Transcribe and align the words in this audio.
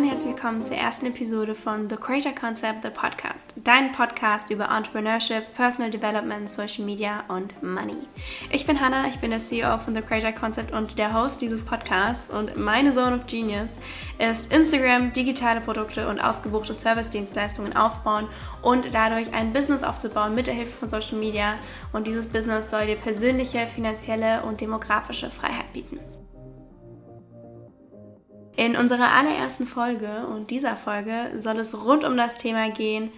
und 0.00 0.08
herzlich 0.08 0.34
willkommen 0.34 0.64
zur 0.64 0.76
ersten 0.76 1.06
Episode 1.06 1.54
von 1.54 1.90
The 1.90 1.96
Creator 1.96 2.32
Concept, 2.32 2.82
the 2.82 2.88
Podcast. 2.88 3.52
Dein 3.56 3.92
Podcast 3.92 4.50
über 4.50 4.70
Entrepreneurship, 4.70 5.52
Personal 5.54 5.90
Development, 5.90 6.48
Social 6.48 6.86
Media 6.86 7.22
und 7.28 7.62
Money. 7.62 7.96
Ich 8.50 8.64
bin 8.64 8.80
Hannah, 8.80 9.08
ich 9.08 9.18
bin 9.18 9.30
der 9.30 9.40
CEO 9.40 9.76
von 9.76 9.94
The 9.94 10.00
Creator 10.00 10.32
Concept 10.32 10.72
und 10.72 10.98
der 10.98 11.12
Host 11.12 11.42
dieses 11.42 11.62
Podcasts 11.62 12.30
und 12.30 12.56
meine 12.56 12.92
Zone 12.92 13.16
of 13.16 13.26
Genius 13.26 13.78
ist 14.18 14.50
Instagram, 14.50 15.12
digitale 15.12 15.60
Produkte 15.60 16.08
und 16.08 16.18
ausgebuchte 16.18 16.72
Service-Dienstleistungen 16.72 17.76
aufbauen 17.76 18.26
und 18.62 18.94
dadurch 18.94 19.34
ein 19.34 19.52
Business 19.52 19.84
aufzubauen 19.84 20.34
mit 20.34 20.46
der 20.46 20.54
Hilfe 20.54 20.72
von 20.72 20.88
Social 20.88 21.18
Media 21.18 21.56
und 21.92 22.06
dieses 22.06 22.26
Business 22.26 22.70
soll 22.70 22.86
dir 22.86 22.96
persönliche, 22.96 23.66
finanzielle 23.66 24.44
und 24.44 24.62
demografische 24.62 25.30
Freiheit 25.30 25.70
bieten. 25.74 26.00
In 28.56 28.76
unserer 28.76 29.12
allerersten 29.12 29.66
Folge 29.66 30.26
und 30.26 30.50
dieser 30.50 30.76
Folge 30.76 31.32
soll 31.38 31.58
es 31.58 31.84
rund 31.84 32.04
um 32.04 32.16
das 32.16 32.36
Thema 32.36 32.70
gehen, 32.70 33.10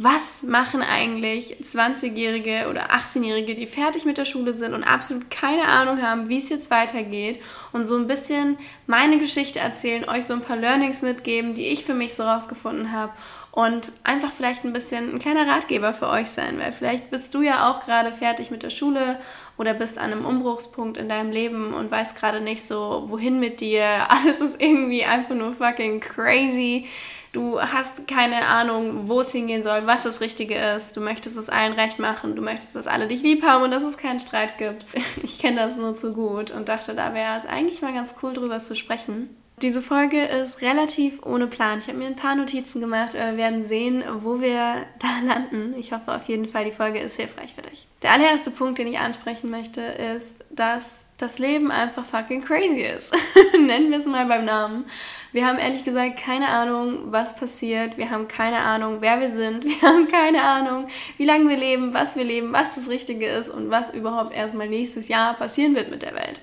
was 0.00 0.44
machen 0.44 0.80
eigentlich 0.80 1.56
20-Jährige 1.60 2.68
oder 2.70 2.92
18-Jährige, 2.92 3.56
die 3.56 3.66
fertig 3.66 4.04
mit 4.04 4.16
der 4.16 4.26
Schule 4.26 4.52
sind 4.52 4.72
und 4.72 4.84
absolut 4.84 5.28
keine 5.28 5.64
Ahnung 5.64 6.00
haben, 6.00 6.28
wie 6.28 6.38
es 6.38 6.48
jetzt 6.50 6.70
weitergeht 6.70 7.40
und 7.72 7.84
so 7.84 7.96
ein 7.96 8.06
bisschen 8.06 8.58
meine 8.86 9.18
Geschichte 9.18 9.58
erzählen, 9.58 10.08
euch 10.08 10.24
so 10.24 10.34
ein 10.34 10.40
paar 10.40 10.56
Learnings 10.56 11.02
mitgeben, 11.02 11.54
die 11.54 11.66
ich 11.66 11.84
für 11.84 11.94
mich 11.94 12.14
so 12.14 12.22
rausgefunden 12.22 12.92
habe 12.92 13.12
und 13.58 13.90
einfach 14.04 14.30
vielleicht 14.30 14.64
ein 14.64 14.72
bisschen 14.72 15.16
ein 15.16 15.18
kleiner 15.18 15.48
Ratgeber 15.48 15.92
für 15.92 16.06
euch 16.06 16.28
sein, 16.28 16.60
weil 16.60 16.70
vielleicht 16.70 17.10
bist 17.10 17.34
du 17.34 17.42
ja 17.42 17.68
auch 17.68 17.80
gerade 17.80 18.12
fertig 18.12 18.52
mit 18.52 18.62
der 18.62 18.70
Schule 18.70 19.18
oder 19.56 19.74
bist 19.74 19.98
an 19.98 20.12
einem 20.12 20.24
Umbruchspunkt 20.24 20.96
in 20.96 21.08
deinem 21.08 21.32
Leben 21.32 21.74
und 21.74 21.90
weißt 21.90 22.14
gerade 22.14 22.40
nicht 22.40 22.64
so, 22.64 23.06
wohin 23.08 23.40
mit 23.40 23.60
dir. 23.60 23.84
Alles 24.10 24.40
ist 24.40 24.62
irgendwie 24.62 25.02
einfach 25.02 25.34
nur 25.34 25.52
fucking 25.52 25.98
crazy. 25.98 26.86
Du 27.32 27.60
hast 27.60 28.06
keine 28.06 28.46
Ahnung, 28.46 29.08
wo 29.08 29.22
es 29.22 29.32
hingehen 29.32 29.64
soll, 29.64 29.88
was 29.88 30.04
das 30.04 30.20
Richtige 30.20 30.54
ist. 30.54 30.96
Du 30.96 31.00
möchtest 31.00 31.36
es 31.36 31.48
allen 31.48 31.72
recht 31.72 31.98
machen. 31.98 32.36
Du 32.36 32.42
möchtest, 32.42 32.76
dass 32.76 32.86
alle 32.86 33.08
dich 33.08 33.22
lieb 33.22 33.42
haben 33.42 33.64
und 33.64 33.72
dass 33.72 33.82
es 33.82 33.98
keinen 33.98 34.20
Streit 34.20 34.56
gibt. 34.58 34.86
Ich 35.24 35.40
kenne 35.40 35.56
das 35.62 35.76
nur 35.76 35.96
zu 35.96 36.12
gut 36.12 36.52
und 36.52 36.68
dachte, 36.68 36.94
da 36.94 37.12
wäre 37.12 37.36
es 37.36 37.44
eigentlich 37.44 37.82
mal 37.82 37.92
ganz 37.92 38.14
cool, 38.22 38.34
drüber 38.34 38.60
zu 38.60 38.76
sprechen. 38.76 39.30
Diese 39.62 39.82
Folge 39.82 40.24
ist 40.24 40.62
relativ 40.62 41.24
ohne 41.24 41.48
Plan. 41.48 41.78
Ich 41.78 41.88
habe 41.88 41.98
mir 41.98 42.06
ein 42.06 42.16
paar 42.16 42.36
Notizen 42.36 42.80
gemacht. 42.80 43.14
Wir 43.14 43.36
werden 43.36 43.66
sehen, 43.66 44.04
wo 44.22 44.40
wir 44.40 44.86
da 44.98 45.08
landen. 45.26 45.74
Ich 45.78 45.92
hoffe 45.92 46.14
auf 46.14 46.28
jeden 46.28 46.46
Fall, 46.46 46.64
die 46.64 46.70
Folge 46.70 47.00
ist 47.00 47.16
hilfreich 47.16 47.54
für 47.54 47.62
dich. 47.62 47.88
Der 48.02 48.12
allererste 48.12 48.50
Punkt, 48.50 48.78
den 48.78 48.86
ich 48.86 48.98
ansprechen 48.98 49.50
möchte, 49.50 49.80
ist, 49.80 50.44
dass 50.50 51.00
das 51.16 51.40
Leben 51.40 51.72
einfach 51.72 52.06
fucking 52.06 52.42
crazy 52.42 52.82
ist. 52.82 53.12
Nennen 53.52 53.90
wir 53.90 53.98
es 53.98 54.06
mal 54.06 54.26
beim 54.26 54.44
Namen. 54.44 54.84
Wir 55.32 55.46
haben 55.46 55.58
ehrlich 55.58 55.84
gesagt 55.84 56.16
keine 56.18 56.48
Ahnung, 56.48 57.10
was 57.10 57.34
passiert. 57.34 57.98
Wir 57.98 58.10
haben 58.10 58.28
keine 58.28 58.58
Ahnung, 58.58 58.98
wer 59.00 59.18
wir 59.18 59.30
sind. 59.30 59.64
Wir 59.64 59.82
haben 59.82 60.06
keine 60.06 60.42
Ahnung, 60.42 60.86
wie 61.16 61.24
lange 61.24 61.48
wir 61.48 61.56
leben, 61.56 61.92
was 61.94 62.16
wir 62.16 62.24
leben, 62.24 62.52
was 62.52 62.76
das 62.76 62.88
Richtige 62.88 63.26
ist 63.26 63.50
und 63.50 63.70
was 63.70 63.92
überhaupt 63.92 64.32
erstmal 64.32 64.68
nächstes 64.68 65.08
Jahr 65.08 65.34
passieren 65.34 65.74
wird 65.74 65.90
mit 65.90 66.02
der 66.02 66.14
Welt 66.14 66.40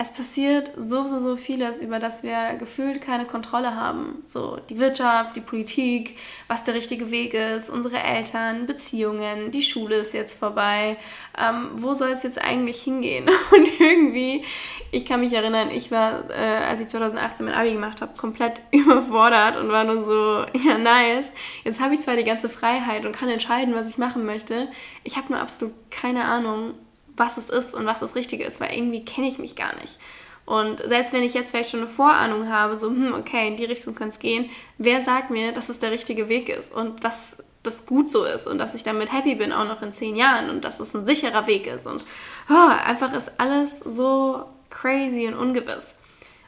es 0.00 0.12
passiert 0.12 0.72
so, 0.78 1.06
so, 1.06 1.18
so 1.18 1.36
vieles, 1.36 1.82
über 1.82 1.98
das 1.98 2.22
wir 2.22 2.54
gefühlt 2.58 3.02
keine 3.02 3.26
Kontrolle 3.26 3.76
haben. 3.76 4.22
So 4.24 4.56
die 4.70 4.78
Wirtschaft, 4.78 5.36
die 5.36 5.42
Politik, 5.42 6.16
was 6.48 6.64
der 6.64 6.72
richtige 6.72 7.10
Weg 7.10 7.34
ist, 7.34 7.68
unsere 7.68 7.98
Eltern, 7.98 8.64
Beziehungen, 8.64 9.50
die 9.50 9.62
Schule 9.62 9.96
ist 9.96 10.14
jetzt 10.14 10.38
vorbei. 10.38 10.96
Ähm, 11.38 11.72
wo 11.74 11.92
soll 11.92 12.12
es 12.12 12.22
jetzt 12.22 12.40
eigentlich 12.42 12.80
hingehen? 12.80 13.28
Und 13.54 13.78
irgendwie, 13.78 14.42
ich 14.90 15.04
kann 15.04 15.20
mich 15.20 15.34
erinnern, 15.34 15.68
ich 15.70 15.90
war, 15.90 16.30
äh, 16.30 16.64
als 16.64 16.80
ich 16.80 16.88
2018 16.88 17.44
mein 17.44 17.54
Abi 17.54 17.72
gemacht 17.72 18.00
habe, 18.00 18.16
komplett 18.16 18.62
überfordert 18.70 19.58
und 19.58 19.68
war 19.68 19.84
nur 19.84 20.02
so, 20.06 20.46
ja, 20.66 20.78
nice. 20.78 21.30
Jetzt 21.64 21.78
habe 21.78 21.92
ich 21.92 22.00
zwar 22.00 22.16
die 22.16 22.24
ganze 22.24 22.48
Freiheit 22.48 23.04
und 23.04 23.14
kann 23.14 23.28
entscheiden, 23.28 23.74
was 23.74 23.90
ich 23.90 23.98
machen 23.98 24.24
möchte. 24.24 24.68
Ich 25.04 25.18
habe 25.18 25.30
nur 25.30 25.42
absolut 25.42 25.74
keine 25.90 26.24
Ahnung, 26.24 26.72
was 27.20 27.36
es 27.36 27.50
ist 27.50 27.74
und 27.74 27.86
was 27.86 28.00
das 28.00 28.16
Richtige 28.16 28.42
ist, 28.42 28.60
weil 28.60 28.74
irgendwie 28.74 29.04
kenne 29.04 29.28
ich 29.28 29.38
mich 29.38 29.54
gar 29.54 29.76
nicht. 29.76 29.98
Und 30.46 30.82
selbst 30.84 31.12
wenn 31.12 31.22
ich 31.22 31.34
jetzt 31.34 31.50
vielleicht 31.50 31.70
schon 31.70 31.80
eine 31.80 31.88
Vorahnung 31.88 32.48
habe, 32.48 32.74
so, 32.74 32.88
hm, 32.88 33.14
okay, 33.14 33.46
in 33.46 33.56
die 33.56 33.66
Richtung 33.66 33.94
könnte 33.94 34.14
es 34.14 34.18
gehen, 34.18 34.50
wer 34.78 35.00
sagt 35.00 35.30
mir, 35.30 35.52
dass 35.52 35.68
es 35.68 35.78
der 35.78 35.92
richtige 35.92 36.28
Weg 36.28 36.48
ist 36.48 36.72
und 36.74 37.04
dass 37.04 37.36
das 37.62 37.86
gut 37.86 38.10
so 38.10 38.24
ist 38.24 38.46
und 38.46 38.58
dass 38.58 38.74
ich 38.74 38.82
damit 38.82 39.12
happy 39.12 39.34
bin, 39.34 39.52
auch 39.52 39.66
noch 39.66 39.82
in 39.82 39.92
zehn 39.92 40.16
Jahren 40.16 40.50
und 40.50 40.64
dass 40.64 40.80
es 40.80 40.94
ein 40.94 41.06
sicherer 41.06 41.46
Weg 41.46 41.66
ist 41.66 41.86
und 41.86 42.02
oh, 42.48 42.70
einfach 42.84 43.12
ist 43.12 43.38
alles 43.38 43.78
so 43.80 44.44
crazy 44.70 45.28
und 45.28 45.34
ungewiss. 45.34 45.96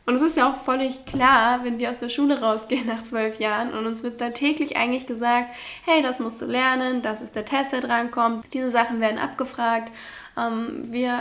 Und 0.05 0.17
es 0.17 0.23
ist 0.23 0.37
ja 0.37 0.51
auch 0.51 0.57
völlig 0.57 1.05
klar, 1.05 1.61
wenn 1.63 1.79
wir 1.79 1.89
aus 1.89 2.01
der 2.01 2.09
Schule 2.09 2.41
rausgehen 2.41 2.87
nach 2.89 3.05
zwölf 3.05 3.39
Jahren 3.39 3.73
und 3.73 3.87
uns 3.87 4.03
wird 4.03 4.21
da 4.21 4.31
täglich 4.31 4.77
eigentlich 4.77 5.07
gesagt, 5.07 5.55
hey, 5.85 6.03
das 6.03 6.19
musst 6.19 6.41
du 6.41 6.47
lernen, 6.47 7.03
das 7.03 7.21
ist 7.21 7.37
der 7.37 7.45
Test, 7.45 7.73
der 7.73 7.81
drankommt, 7.81 8.45
diese 8.53 8.71
Sachen 8.71 9.01
werden 9.01 9.19
abgefragt 9.19 9.93
ähm, 10.37 10.93
wir 10.93 11.19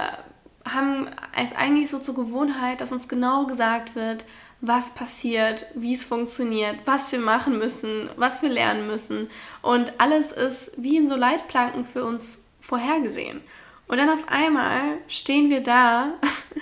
haben 0.70 1.08
es 1.36 1.56
eigentlich 1.56 1.90
so 1.90 2.00
zur 2.00 2.16
Gewohnheit, 2.16 2.82
dass 2.82 2.92
uns 2.92 3.08
genau 3.08 3.46
gesagt 3.46 3.96
wird, 3.96 4.26
was 4.62 4.94
passiert, 4.94 5.66
wie 5.74 5.94
es 5.94 6.06
funktioniert, 6.06 6.78
was 6.86 7.12
wir 7.12 7.20
machen 7.20 7.58
müssen, 7.58 8.10
was 8.16 8.44
wir 8.44 8.50
lernen 8.50 8.86
müssen. 8.86 9.30
Und 9.64 10.00
alles 10.00 10.32
ist 10.32 10.72
wie 10.78 10.98
in 10.98 11.10
so 11.10 11.16
Leitplanken 11.16 11.84
für 11.84 12.06
uns 12.06 12.44
vorhergesehen. 12.60 13.42
Und 13.88 13.98
dann 13.98 14.10
auf 14.10 14.30
einmal 14.30 15.00
stehen 15.08 15.50
wir 15.50 15.62
da 15.62 16.14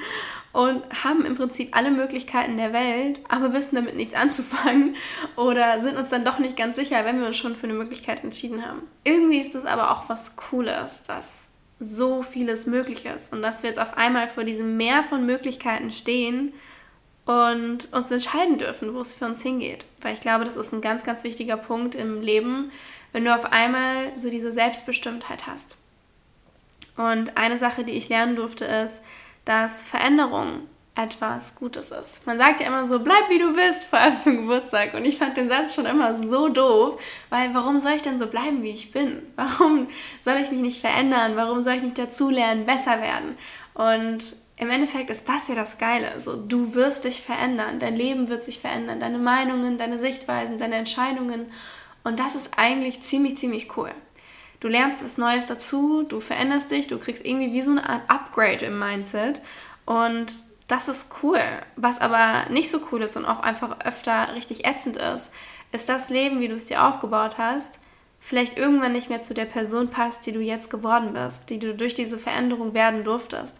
und 0.53 0.81
haben 1.03 1.25
im 1.25 1.35
Prinzip 1.35 1.75
alle 1.75 1.91
Möglichkeiten 1.91 2.55
der 2.55 2.71
Welt, 2.71 3.21
aber 3.27 3.53
wissen 3.53 3.75
damit 3.75 3.97
nichts 3.97 4.15
anzufangen 4.15 4.95
oder 5.35 5.81
sind 5.81 5.97
uns 5.97 6.07
dann 6.07 6.25
doch 6.25 6.39
nicht 6.39 6.57
ganz 6.57 6.77
sicher, 6.77 7.03
wenn 7.03 7.19
wir 7.19 7.27
uns 7.27 7.37
schon 7.37 7.55
für 7.55 7.67
eine 7.67 7.77
Möglichkeit 7.77 8.23
entschieden 8.23 8.65
haben. 8.65 8.83
Irgendwie 9.03 9.39
ist 9.39 9.53
das 9.53 9.65
aber 9.65 9.91
auch 9.91 10.07
was 10.07 10.37
Cooles, 10.37 11.03
dass 11.03 11.48
so 11.79 12.21
vieles 12.21 12.65
möglich 12.65 13.05
ist 13.05 13.31
und 13.31 13.41
dass 13.41 13.63
wir 13.63 13.69
jetzt 13.69 13.79
auf 13.79 13.97
einmal 13.97 14.27
vor 14.27 14.43
diesem 14.43 14.77
Meer 14.77 15.01
von 15.01 15.25
Möglichkeiten 15.25 15.91
stehen 15.91 16.53
und 17.25 17.93
uns 17.93 18.11
entscheiden 18.11 18.57
dürfen, 18.57 18.93
wo 18.93 19.01
es 19.01 19.13
für 19.13 19.25
uns 19.25 19.41
hingeht. 19.41 19.85
Weil 20.01 20.13
ich 20.13 20.19
glaube, 20.19 20.45
das 20.45 20.55
ist 20.55 20.73
ein 20.73 20.81
ganz, 20.81 21.03
ganz 21.03 21.23
wichtiger 21.23 21.57
Punkt 21.57 21.95
im 21.95 22.21
Leben, 22.21 22.71
wenn 23.11 23.23
du 23.23 23.33
auf 23.33 23.51
einmal 23.51 24.17
so 24.17 24.29
diese 24.29 24.51
Selbstbestimmtheit 24.51 25.47
hast. 25.47 25.77
Und 26.97 27.37
eine 27.37 27.57
Sache, 27.57 27.83
die 27.83 27.93
ich 27.93 28.09
lernen 28.09 28.35
durfte, 28.35 28.65
ist, 28.65 29.01
dass 29.45 29.83
Veränderung 29.83 30.61
etwas 30.99 31.55
Gutes 31.55 31.91
ist. 31.91 32.27
Man 32.27 32.37
sagt 32.37 32.59
ja 32.59 32.67
immer 32.67 32.87
so, 32.87 32.99
bleib 32.99 33.29
wie 33.29 33.39
du 33.39 33.53
bist, 33.53 33.85
vor 33.85 33.99
allem 33.99 34.15
zum 34.15 34.37
Geburtstag. 34.41 34.93
Und 34.93 35.05
ich 35.05 35.17
fand 35.17 35.37
den 35.37 35.47
Satz 35.47 35.73
schon 35.73 35.85
immer 35.85 36.21
so 36.27 36.49
doof, 36.49 37.01
weil 37.29 37.53
warum 37.53 37.79
soll 37.79 37.93
ich 37.93 38.01
denn 38.01 38.19
so 38.19 38.27
bleiben, 38.27 38.63
wie 38.63 38.71
ich 38.71 38.91
bin? 38.91 39.21
Warum 39.35 39.87
soll 40.19 40.35
ich 40.35 40.51
mich 40.51 40.59
nicht 40.59 40.81
verändern? 40.81 41.35
Warum 41.35 41.63
soll 41.63 41.75
ich 41.75 41.83
nicht 41.83 41.97
dazulernen, 41.97 42.65
besser 42.65 43.01
werden? 43.01 43.37
Und 43.73 44.35
im 44.57 44.69
Endeffekt 44.69 45.09
ist 45.09 45.29
das 45.29 45.47
ja 45.47 45.55
das 45.55 45.77
Geile. 45.77 46.19
So, 46.19 46.35
du 46.35 46.73
wirst 46.75 47.05
dich 47.05 47.21
verändern, 47.21 47.79
dein 47.79 47.95
Leben 47.95 48.27
wird 48.27 48.43
sich 48.43 48.59
verändern, 48.59 48.99
deine 48.99 49.19
Meinungen, 49.19 49.77
deine 49.77 49.97
Sichtweisen, 49.97 50.57
deine 50.57 50.75
Entscheidungen. 50.75 51.45
Und 52.03 52.19
das 52.19 52.35
ist 52.35 52.51
eigentlich 52.57 52.99
ziemlich, 52.99 53.37
ziemlich 53.37 53.77
cool. 53.77 53.91
Du 54.59 54.67
lernst 54.67 55.01
was 55.01 55.17
Neues 55.17 55.45
dazu, 55.45 56.03
du 56.03 56.19
veränderst 56.19 56.71
dich, 56.71 56.87
du 56.87 56.99
kriegst 56.99 57.25
irgendwie 57.25 57.53
wie 57.53 57.61
so 57.61 57.71
eine 57.71 57.87
Art 57.87 58.01
Upgrade 58.09 58.65
im 58.65 58.77
Mindset. 58.77 59.41
Und 59.85 60.48
das 60.69 60.87
ist 60.87 61.07
cool. 61.23 61.41
Was 61.75 61.99
aber 61.99 62.49
nicht 62.49 62.69
so 62.69 62.79
cool 62.91 63.01
ist 63.01 63.17
und 63.17 63.25
auch 63.25 63.39
einfach 63.39 63.81
öfter 63.83 64.33
richtig 64.35 64.65
ätzend 64.65 64.97
ist, 64.97 65.31
ist 65.71 65.89
das 65.89 66.09
Leben, 66.09 66.39
wie 66.39 66.47
du 66.47 66.55
es 66.55 66.67
dir 66.67 66.85
aufgebaut 66.85 67.37
hast, 67.37 67.79
vielleicht 68.19 68.57
irgendwann 68.57 68.91
nicht 68.91 69.09
mehr 69.09 69.21
zu 69.21 69.33
der 69.33 69.45
Person 69.45 69.89
passt, 69.89 70.25
die 70.25 70.31
du 70.31 70.39
jetzt 70.39 70.69
geworden 70.69 71.13
bist, 71.13 71.49
die 71.49 71.59
du 71.59 71.73
durch 71.73 71.95
diese 71.95 72.17
Veränderung 72.17 72.73
werden 72.73 73.03
durftest. 73.03 73.57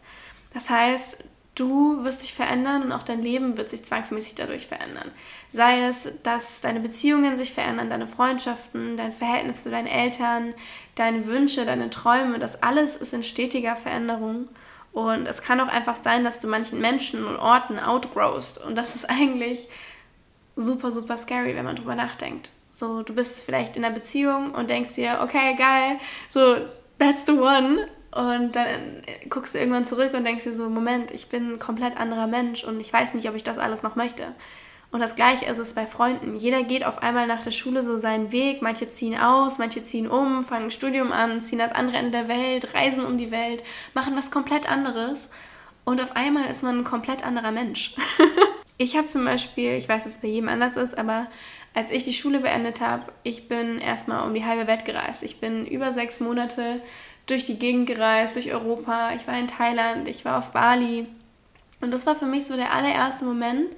Das 0.53 0.69
heißt, 0.69 1.17
du 1.55 2.03
wirst 2.03 2.21
dich 2.21 2.33
verändern 2.33 2.83
und 2.83 2.91
auch 2.91 3.03
dein 3.03 3.23
Leben 3.23 3.57
wird 3.57 3.69
sich 3.69 3.83
zwangsmäßig 3.83 4.35
dadurch 4.35 4.67
verändern. 4.67 5.11
Sei 5.49 5.81
es, 5.85 6.11
dass 6.21 6.61
deine 6.61 6.79
Beziehungen 6.79 7.37
sich 7.37 7.53
verändern, 7.53 7.89
deine 7.89 8.07
Freundschaften, 8.07 8.97
dein 8.97 9.11
Verhältnis 9.11 9.63
zu 9.63 9.71
deinen 9.71 9.87
Eltern, 9.87 10.53
deine 10.93 11.25
Wünsche, 11.25 11.65
deine 11.65 11.89
Träume, 11.89 12.37
das 12.37 12.61
alles 12.61 12.95
ist 12.95 13.13
in 13.13 13.23
stetiger 13.23 13.75
Veränderung. 13.75 14.47
Und 14.91 15.27
es 15.27 15.41
kann 15.41 15.59
auch 15.61 15.67
einfach 15.67 15.95
sein, 15.95 16.23
dass 16.23 16.39
du 16.39 16.47
manchen 16.47 16.79
Menschen 16.79 17.25
und 17.25 17.37
Orten 17.37 17.79
outgrowst. 17.79 18.63
Und 18.63 18.75
das 18.75 18.95
ist 18.95 19.09
eigentlich 19.09 19.67
super, 20.55 20.91
super 20.91 21.17
scary, 21.17 21.55
wenn 21.55 21.65
man 21.65 21.75
drüber 21.75 21.95
nachdenkt. 21.95 22.51
So, 22.71 23.03
du 23.03 23.13
bist 23.13 23.43
vielleicht 23.43 23.75
in 23.75 23.85
einer 23.85 23.93
Beziehung 23.93 24.51
und 24.51 24.69
denkst 24.69 24.93
dir, 24.93 25.19
okay, 25.21 25.55
geil, 25.55 25.99
so, 26.29 26.57
that's 26.97 27.25
the 27.25 27.33
one. 27.33 27.87
Und 28.11 28.55
dann 28.55 29.03
guckst 29.29 29.53
du 29.53 29.59
irgendwann 29.59 29.85
zurück 29.85 30.13
und 30.13 30.23
denkst 30.23 30.43
dir 30.43 30.53
so, 30.53 30.69
Moment, 30.69 31.11
ich 31.11 31.29
bin 31.29 31.53
ein 31.53 31.59
komplett 31.59 31.97
anderer 31.97 32.27
Mensch 32.27 32.63
und 32.63 32.79
ich 32.79 32.91
weiß 32.91 33.13
nicht, 33.13 33.29
ob 33.29 33.35
ich 33.35 33.43
das 33.43 33.57
alles 33.57 33.83
noch 33.83 33.95
möchte. 33.95 34.33
Und 34.91 35.01
das 35.01 35.15
gleiche 35.15 35.45
ist 35.45 35.59
es 35.59 35.75
bei 35.75 35.85
Freunden. 35.85 36.35
Jeder 36.35 36.63
geht 36.63 36.83
auf 36.83 37.03
einmal 37.03 37.27
nach 37.27 37.43
der 37.43 37.51
Schule 37.51 37.83
so 37.83 37.99
seinen 37.99 38.31
Weg. 38.31 38.63
Manche 38.63 38.87
ziehen 38.87 39.19
aus, 39.19 39.59
manche 39.59 39.83
ziehen 39.83 40.07
um, 40.07 40.43
fangen 40.43 40.65
ein 40.65 40.71
Studium 40.71 41.11
an, 41.11 41.41
ziehen 41.43 41.61
ans 41.61 41.75
andere 41.75 41.97
Ende 41.97 42.11
der 42.11 42.27
Welt, 42.27 42.73
reisen 42.73 43.05
um 43.05 43.17
die 43.17 43.29
Welt, 43.29 43.63
machen 43.93 44.17
was 44.17 44.31
komplett 44.31 44.69
anderes. 44.69 45.29
Und 45.85 46.01
auf 46.01 46.15
einmal 46.15 46.49
ist 46.49 46.63
man 46.63 46.79
ein 46.79 46.83
komplett 46.83 47.23
anderer 47.23 47.51
Mensch. 47.51 47.93
ich 48.77 48.97
habe 48.97 49.05
zum 49.05 49.25
Beispiel, 49.25 49.73
ich 49.73 49.87
weiß, 49.87 50.05
dass 50.05 50.13
es 50.13 50.21
bei 50.21 50.27
jedem 50.27 50.49
anders 50.49 50.75
ist, 50.75 50.97
aber 50.97 51.27
als 51.75 51.91
ich 51.91 52.03
die 52.03 52.13
Schule 52.13 52.39
beendet 52.39 52.81
habe, 52.81 53.11
ich 53.21 53.47
bin 53.47 53.77
erstmal 53.77 54.27
um 54.27 54.33
die 54.33 54.45
halbe 54.45 54.65
Welt 54.65 54.85
gereist. 54.85 55.21
Ich 55.21 55.39
bin 55.39 55.67
über 55.67 55.91
sechs 55.91 56.19
Monate 56.19 56.81
durch 57.27 57.45
die 57.45 57.59
Gegend 57.59 57.85
gereist, 57.85 58.35
durch 58.35 58.51
Europa. 58.51 59.11
Ich 59.15 59.27
war 59.27 59.37
in 59.37 59.47
Thailand, 59.47 60.07
ich 60.07 60.25
war 60.25 60.39
auf 60.39 60.51
Bali. 60.51 61.05
Und 61.79 61.93
das 61.93 62.07
war 62.07 62.15
für 62.15 62.25
mich 62.25 62.45
so 62.47 62.55
der 62.55 62.73
allererste 62.73 63.23
Moment, 63.23 63.75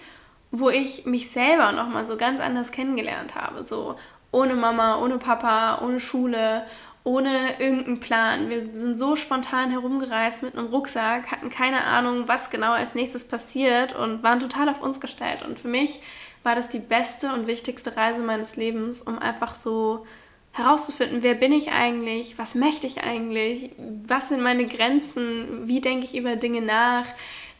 wo 0.51 0.69
ich 0.69 1.05
mich 1.05 1.29
selber 1.29 1.71
nochmal 1.71 2.05
so 2.05 2.17
ganz 2.17 2.39
anders 2.39 2.71
kennengelernt 2.71 3.35
habe. 3.35 3.63
So 3.63 3.95
ohne 4.31 4.55
Mama, 4.55 5.01
ohne 5.01 5.17
Papa, 5.17 5.81
ohne 5.83 5.99
Schule, 5.99 6.63
ohne 7.03 7.59
irgendeinen 7.59 7.99
Plan. 7.99 8.49
Wir 8.49 8.63
sind 8.73 8.99
so 8.99 9.15
spontan 9.15 9.71
herumgereist 9.71 10.43
mit 10.43 10.55
einem 10.55 10.67
Rucksack, 10.67 11.31
hatten 11.31 11.49
keine 11.49 11.83
Ahnung, 11.85 12.27
was 12.27 12.49
genau 12.49 12.73
als 12.73 12.95
nächstes 12.95 13.27
passiert 13.27 13.95
und 13.95 14.23
waren 14.23 14.39
total 14.39 14.69
auf 14.69 14.81
uns 14.81 14.99
gestellt. 14.99 15.43
Und 15.43 15.59
für 15.59 15.67
mich 15.67 16.01
war 16.43 16.55
das 16.55 16.69
die 16.69 16.79
beste 16.79 17.33
und 17.33 17.47
wichtigste 17.47 17.97
Reise 17.97 18.23
meines 18.23 18.55
Lebens, 18.55 19.01
um 19.01 19.19
einfach 19.19 19.55
so 19.55 20.05
herauszufinden, 20.53 21.23
wer 21.23 21.33
bin 21.33 21.53
ich 21.53 21.71
eigentlich, 21.71 22.37
was 22.37 22.55
möchte 22.55 22.85
ich 22.85 23.03
eigentlich, 23.03 23.71
was 24.05 24.29
sind 24.29 24.41
meine 24.41 24.67
Grenzen, 24.67 25.67
wie 25.67 25.79
denke 25.79 26.05
ich 26.05 26.15
über 26.15 26.35
Dinge 26.35 26.61
nach, 26.61 27.05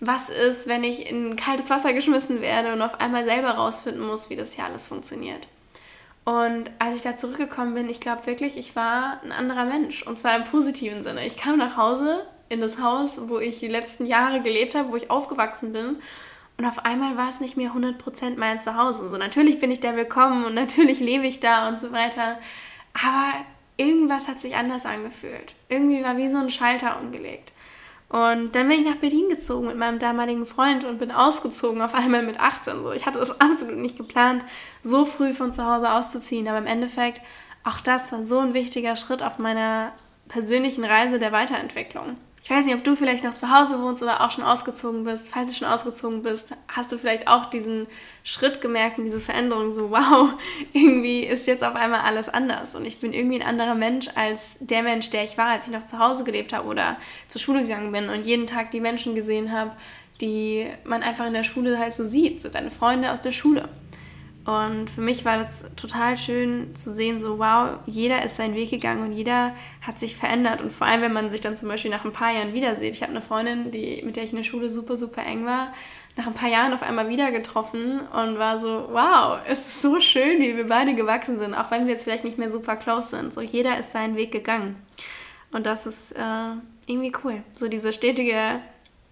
was 0.02 0.30
ist, 0.30 0.68
wenn 0.68 0.84
ich 0.84 1.10
in 1.10 1.36
kaltes 1.36 1.70
Wasser 1.70 1.94
geschmissen 1.94 2.42
werde 2.42 2.74
und 2.74 2.82
auf 2.82 3.00
einmal 3.00 3.24
selber 3.24 3.50
herausfinden 3.50 4.02
muss, 4.02 4.32
wie 4.32 4.36
das 4.36 4.54
hier 4.54 4.66
alles 4.66 4.88
funktioniert. 4.88 5.48
Und 6.26 6.72
als 6.80 6.96
ich 6.96 7.02
da 7.04 7.16
zurückgekommen 7.16 7.76
bin, 7.76 7.88
ich 7.88 8.00
glaube 8.00 8.26
wirklich, 8.26 8.58
ich 8.58 8.76
war 8.76 9.22
ein 9.24 9.32
anderer 9.32 9.66
Mensch. 9.66 10.02
Und 10.02 10.18
zwar 10.18 10.36
im 10.36 10.44
positiven 10.44 11.04
Sinne. 11.04 11.26
Ich 11.26 11.38
kam 11.38 11.58
nach 11.58 11.78
Hause 11.78 12.26
in 12.50 12.62
das 12.62 12.80
Haus, 12.80 13.30
wo 13.30 13.38
ich 13.38 13.60
die 13.60 13.68
letzten 13.68 14.06
Jahre 14.06 14.42
gelebt 14.42 14.76
habe, 14.76 14.92
wo 14.92 14.96
ich 14.96 15.12
aufgewachsen 15.12 15.72
bin. 15.72 15.98
Und 16.58 16.66
auf 16.66 16.86
einmal 16.86 17.16
war 17.16 17.30
es 17.30 17.40
nicht 17.40 17.56
mehr 17.56 17.72
100% 17.72 18.38
mein 18.38 18.60
Zuhause. 18.60 19.08
So, 19.08 19.18
natürlich 19.18 19.60
bin 19.60 19.72
ich 19.72 19.80
da 19.80 19.96
willkommen 19.96 20.46
und 20.46 20.56
natürlich 20.56 21.00
lebe 21.00 21.28
ich 21.28 21.40
da 21.40 21.68
und 21.68 21.80
so 21.80 21.92
weiter. 21.92 22.40
Aber 22.94 23.34
irgendwas 23.78 24.28
hat 24.28 24.40
sich 24.40 24.56
anders 24.56 24.86
angefühlt. 24.86 25.54
Irgendwie 25.70 26.04
war 26.04 26.18
wie 26.18 26.28
so 26.28 26.38
ein 26.38 26.50
Schalter 26.50 27.00
umgelegt. 27.00 27.52
Und 28.12 28.56
dann 28.56 28.68
bin 28.68 28.82
ich 28.82 28.86
nach 28.86 28.98
Berlin 28.98 29.30
gezogen 29.30 29.68
mit 29.68 29.78
meinem 29.78 29.98
damaligen 29.98 30.46
Freund 30.46 30.84
und 30.84 30.98
bin 30.98 31.12
ausgezogen, 31.12 31.82
auf 31.82 31.96
einmal 31.96 32.24
mit 32.24 32.38
18. 32.38 32.84
So, 32.84 32.92
ich 32.92 33.06
hatte 33.06 33.20
das 33.20 33.32
absolut 33.40 33.78
nicht 33.78 33.96
geplant, 33.96 34.46
so 34.84 35.06
früh 35.06 35.34
von 35.34 35.54
zu 35.54 35.66
Hause 35.66 35.90
auszuziehen. 35.90 36.46
Aber 36.50 36.58
im 36.58 36.68
Endeffekt, 36.68 37.22
auch 37.64 37.80
das 37.80 38.12
war 38.12 38.26
so 38.26 38.40
ein 38.40 38.54
wichtiger 38.54 38.98
Schritt 38.98 39.24
auf 39.24 39.40
meiner 39.40 39.94
persönlichen 40.28 40.84
Reise 40.84 41.20
der 41.20 41.32
Weiterentwicklung. 41.32 42.18
Ich 42.44 42.50
weiß 42.50 42.66
nicht, 42.66 42.74
ob 42.74 42.84
du 42.84 42.96
vielleicht 42.96 43.24
noch 43.24 43.36
zu 43.36 43.56
Hause 43.56 43.80
wohnst 43.82 44.02
oder 44.02 44.22
auch 44.22 44.32
schon 44.32 44.44
ausgezogen 44.44 45.04
bist. 45.04 45.28
Falls 45.28 45.52
du 45.52 45.60
schon 45.60 45.68
ausgezogen 45.68 46.24
bist, 46.24 46.56
hast 46.68 46.92
du 46.92 46.98
vielleicht 46.98 47.28
auch 47.28 47.46
diesen 47.46 47.86
Schritt 48.24 48.62
gemerkt 48.62 48.98
und 48.98 49.04
diese 49.04 49.22
Veränderung 49.22 49.72
so, 49.74 49.92
wow, 49.92 50.34
irgendwie 50.74 51.24
ist 51.24 51.46
jetzt 51.46 51.64
auf 51.64 51.76
einmal 51.76 52.02
alles 52.02 52.30
anders 52.30 52.74
und 52.74 52.86
ich 52.86 53.00
bin 53.00 53.14
irgendwie 53.14 53.40
ein 53.40 53.48
anderer 53.48 53.76
Mensch 53.76 54.08
als 54.16 54.58
der 54.60 54.82
Mensch, 54.82 55.12
der 55.12 55.24
ich 55.24 55.38
war, 55.38 55.48
als 55.48 55.68
ich 55.68 55.72
noch 55.72 55.84
zu 55.84 56.00
Hause 56.00 56.24
gelebt 56.24 56.52
habe 56.52 56.68
oder 56.68 56.98
zur 57.28 57.42
Schule 57.42 57.62
gegangen 57.62 57.92
bin 57.92 58.10
und 58.10 58.26
jeden 58.26 58.48
Tag 58.48 58.72
die 58.72 58.82
Menschen 58.82 59.14
gesehen 59.14 59.52
habe, 59.52 59.72
die 60.20 60.66
man 60.84 61.04
einfach 61.04 61.28
in 61.28 61.34
der 61.34 61.44
Schule 61.44 61.78
halt 61.78 61.94
so 61.94 62.04
sieht, 62.04 62.42
so 62.42 62.50
deine 62.50 62.72
Freunde 62.72 63.12
aus 63.12 63.22
der 63.22 63.34
Schule. 63.34 63.70
Und 64.44 64.90
für 64.90 65.02
mich 65.02 65.24
war 65.24 65.38
das 65.38 65.66
total 65.76 66.18
schön 66.18 66.76
zu 66.76 66.96
sehen, 66.96 67.20
so 67.20 67.38
wow, 67.38 67.78
jeder 67.86 68.24
ist 68.26 68.38
seinen 68.38 68.56
Weg 68.56 68.72
gegangen 68.72 69.04
und 69.04 69.12
jeder 69.12 69.54
hat 69.82 70.00
sich 70.00 70.16
verändert. 70.16 70.62
Und 70.62 70.74
vor 70.74 70.88
allem, 70.88 71.02
wenn 71.02 71.14
man 71.14 71.30
sich 71.30 71.42
dann 71.42 71.56
zum 71.56 71.68
Beispiel 71.68 71.92
nach 71.92 72.06
ein 72.06 72.12
paar 72.12 72.34
Jahren 72.34 72.54
wieder 72.54 72.76
sieht. 72.78 72.96
Ich 72.96 73.04
habe 73.04 73.12
eine 73.12 73.22
Freundin, 73.22 73.70
die, 73.70 74.02
mit 74.04 74.16
der 74.16 74.24
ich 74.24 74.32
in 74.32 74.38
der 74.38 74.44
Schule 74.44 74.72
super, 74.72 74.96
super 74.96 75.24
eng 75.24 75.46
war, 75.46 75.74
nach 76.18 76.26
ein 76.26 76.34
paar 76.34 76.50
Jahren 76.50 76.74
auf 76.74 76.82
einmal 76.82 77.08
wieder 77.08 77.32
getroffen 77.32 78.00
und 78.00 78.40
war 78.40 78.60
so, 78.60 78.90
wow, 78.92 79.40
es 79.48 79.60
ist 79.60 79.82
so 79.82 80.00
schön, 80.00 80.40
wie 80.40 80.58
wir 80.58 80.68
beide 80.68 80.96
gewachsen 80.96 81.38
sind, 81.38 81.54
auch 81.54 81.70
wenn 81.70 81.86
wir 81.86 81.94
jetzt 81.94 82.06
vielleicht 82.06 82.26
nicht 82.26 82.40
mehr 82.40 82.52
super 82.52 82.76
close 82.76 83.10
sind. 83.10 83.34
So 83.34 83.42
jeder 83.42 83.78
ist 83.78 83.92
seinen 83.92 84.16
Weg 84.16 84.32
gegangen. 84.32 84.76
Und 85.52 85.66
das 85.68 85.86
ist 85.86 86.14
äh, 86.14 86.54
irgendwie 86.88 87.12
cool. 87.24 87.44
So 87.54 87.68
diese 87.68 87.94
stetige 87.94 88.62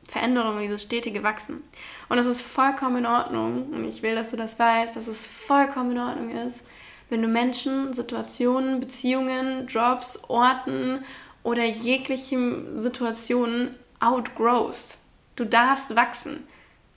Veränderung, 0.10 0.60
dieses 0.60 0.84
stetige 0.84 1.24
Wachsen. 1.24 1.64
Und 2.10 2.18
das 2.18 2.26
ist 2.26 2.42
vollkommen 2.42 2.98
in 2.98 3.06
Ordnung. 3.06 3.70
Und 3.72 3.86
ich 3.86 4.02
will, 4.02 4.16
dass 4.16 4.32
du 4.32 4.38
das 4.38 4.58
weißt, 4.60 4.96
dass 4.96 5.08
es 5.08 5.28
vollkommen 5.28 5.92
in 5.92 6.00
Ordnung 6.00 6.30
ist, 6.32 6.66
wenn 7.10 7.22
du 7.22 7.28
Menschen, 7.28 7.94
Situationen, 7.94 8.80
Beziehungen, 8.80 9.68
Jobs, 9.68 10.24
Orten 10.28 11.04
oder 11.44 11.66
jegliche 11.66 12.66
Situationen 12.76 13.76
outgrowst. 14.00 15.00
Du 15.36 15.46
darfst 15.46 15.96
wachsen. 15.96 16.48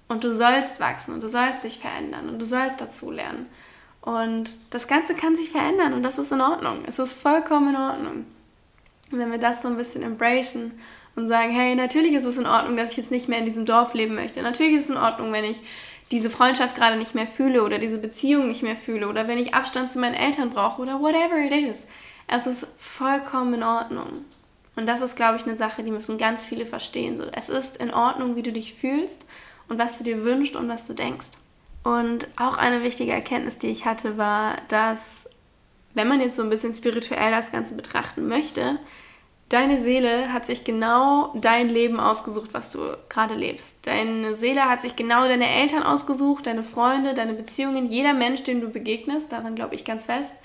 Und 0.08 0.25
du 0.25 0.35
sollst 0.35 0.79
wachsen 0.79 1.15
und 1.15 1.23
du 1.23 1.29
sollst 1.29 1.65
dich 1.65 1.79
verändern 1.79 2.29
und 2.29 2.38
du 2.38 2.44
sollst 2.44 2.82
dazulernen. 2.82 3.49
Und 4.03 4.58
das 4.69 4.87
Ganze 4.87 5.15
kann 5.15 5.37
sich 5.37 5.49
verändern 5.49 5.94
und 5.94 6.03
das 6.03 6.19
ist 6.19 6.32
in 6.32 6.43
Ordnung. 6.43 6.82
Es 6.87 6.99
ist 6.99 7.15
vollkommen 7.15 7.70
in 7.70 7.81
Ordnung. 7.81 8.26
Und 9.11 9.19
wenn 9.19 9.31
wir 9.31 9.38
das 9.38 9.62
so 9.62 9.69
ein 9.69 9.76
bisschen 9.76 10.03
embracen 10.03 10.73
und 11.14 11.29
sagen, 11.29 11.53
hey, 11.53 11.75
natürlich 11.75 12.14
ist 12.14 12.25
es 12.25 12.38
in 12.38 12.47
Ordnung, 12.47 12.76
dass 12.76 12.93
ich 12.93 12.97
jetzt 12.97 13.11
nicht 13.11 13.29
mehr 13.29 13.38
in 13.38 13.47
diesem 13.47 13.64
Dorf 13.64 13.94
leben 13.94 14.14
möchte. 14.14 14.43
Natürlich 14.43 14.75
ist 14.75 14.85
es 14.85 14.91
in 14.91 14.97
Ordnung, 14.97 15.32
wenn 15.32 15.44
ich 15.44 15.62
diese 16.11 16.31
Freundschaft 16.31 16.76
gerade 16.76 16.97
nicht 16.97 17.14
mehr 17.14 17.26
fühle 17.26 17.64
oder 17.64 17.79
diese 17.79 17.99
Beziehung 17.99 18.49
nicht 18.49 18.62
mehr 18.62 18.76
fühle 18.76 19.09
oder 19.09 19.29
wenn 19.29 19.38
ich 19.38 19.55
Abstand 19.55 19.91
zu 19.91 19.99
meinen 19.99 20.14
Eltern 20.14 20.50
brauche 20.50 20.82
oder 20.82 21.00
whatever 21.00 21.38
it 21.38 21.53
is. 21.53 21.87
Es 22.29 22.47
ist 22.47 22.67
vollkommen 22.79 23.55
in 23.55 23.62
Ordnung. 23.62 24.25
Und 24.76 24.87
das 24.87 25.00
ist, 25.00 25.17
glaube 25.17 25.37
ich, 25.37 25.44
eine 25.44 25.56
Sache, 25.56 25.82
die 25.82 25.91
müssen 25.91 26.19
ganz 26.19 26.47
viele 26.47 26.64
verstehen. 26.64 27.17
So, 27.17 27.25
es 27.25 27.49
ist 27.49 27.76
in 27.76 27.93
Ordnung, 27.93 28.37
wie 28.37 28.43
du 28.43 28.53
dich 28.53 28.75
fühlst 28.75 29.26
und 29.69 29.79
was 29.79 29.99
du 29.99 30.05
dir 30.05 30.25
wünschst 30.25 30.56
und 30.56 30.69
was 30.69 30.85
du 30.85 30.94
denkst. 30.94 31.32
Und 31.82 32.29
auch 32.37 32.58
eine 32.58 32.82
wichtige 32.82 33.12
Erkenntnis, 33.12 33.58
die 33.58 33.69
ich 33.69 33.85
hatte, 33.85 34.17
war, 34.17 34.56
dass 34.69 35.29
wenn 35.94 36.08
man 36.08 36.20
jetzt 36.20 36.37
so 36.37 36.43
ein 36.43 36.49
bisschen 36.49 36.73
spirituell 36.73 37.31
das 37.31 37.53
Ganze 37.53 37.75
betrachten 37.75 38.29
möchte, 38.29 38.79
Deine 39.52 39.78
Seele 39.78 40.32
hat 40.32 40.46
sich 40.46 40.64
genau 40.64 41.31
dein 41.34 41.69
Leben 41.69 42.00
ausgesucht, 42.00 42.54
was 42.54 42.70
du 42.70 42.96
gerade 43.10 43.34
lebst. 43.34 43.87
Deine 43.87 44.32
Seele 44.32 44.66
hat 44.66 44.81
sich 44.81 44.96
genau 44.96 45.28
deine 45.28 45.46
Eltern 45.46 45.82
ausgesucht, 45.82 46.46
deine 46.46 46.62
Freunde, 46.62 47.12
deine 47.12 47.34
Beziehungen. 47.34 47.84
Jeder 47.90 48.14
Mensch, 48.14 48.44
dem 48.44 48.62
du 48.62 48.70
begegnest, 48.70 49.31
daran 49.31 49.54
glaube 49.54 49.75
ich 49.75 49.84
ganz 49.84 50.06
fest, 50.06 50.37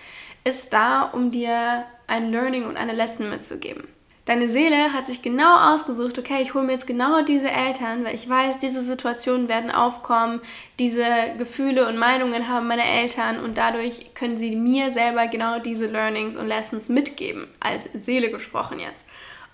ist 0.44 0.74
da, 0.74 1.04
um 1.04 1.32
dir 1.32 1.86
ein 2.08 2.34
Learning 2.34 2.66
und 2.66 2.76
eine 2.76 2.92
Lesson 2.92 3.30
mitzugeben. 3.30 3.88
Deine 4.28 4.50
Seele 4.50 4.92
hat 4.92 5.06
sich 5.06 5.22
genau 5.22 5.56
ausgesucht, 5.74 6.20
okay, 6.20 6.42
ich 6.42 6.54
hole 6.54 6.66
mir 6.66 6.74
jetzt 6.74 6.86
genau 6.86 7.22
diese 7.22 7.50
Eltern, 7.50 8.04
weil 8.04 8.14
ich 8.14 8.28
weiß, 8.28 8.60
diese 8.60 8.82
Situationen 8.82 9.48
werden 9.48 9.72
aufkommen, 9.72 10.42
diese 10.80 11.06
Gefühle 11.38 11.88
und 11.88 11.98
Meinungen 11.98 12.50
haben 12.50 12.68
meine 12.68 12.84
Eltern 12.84 13.40
und 13.40 13.58
dadurch 13.58 14.14
können 14.16 14.36
sie 14.36 14.58
mir 14.58 14.92
selber 14.92 15.28
genau 15.28 15.60
diese 15.60 15.88
Learnings 15.88 16.36
und 16.36 16.46
Lessons 16.46 16.90
mitgeben, 16.90 17.48
als 17.62 17.88
Seele 17.94 18.30
gesprochen 18.30 18.80
jetzt. 18.82 19.06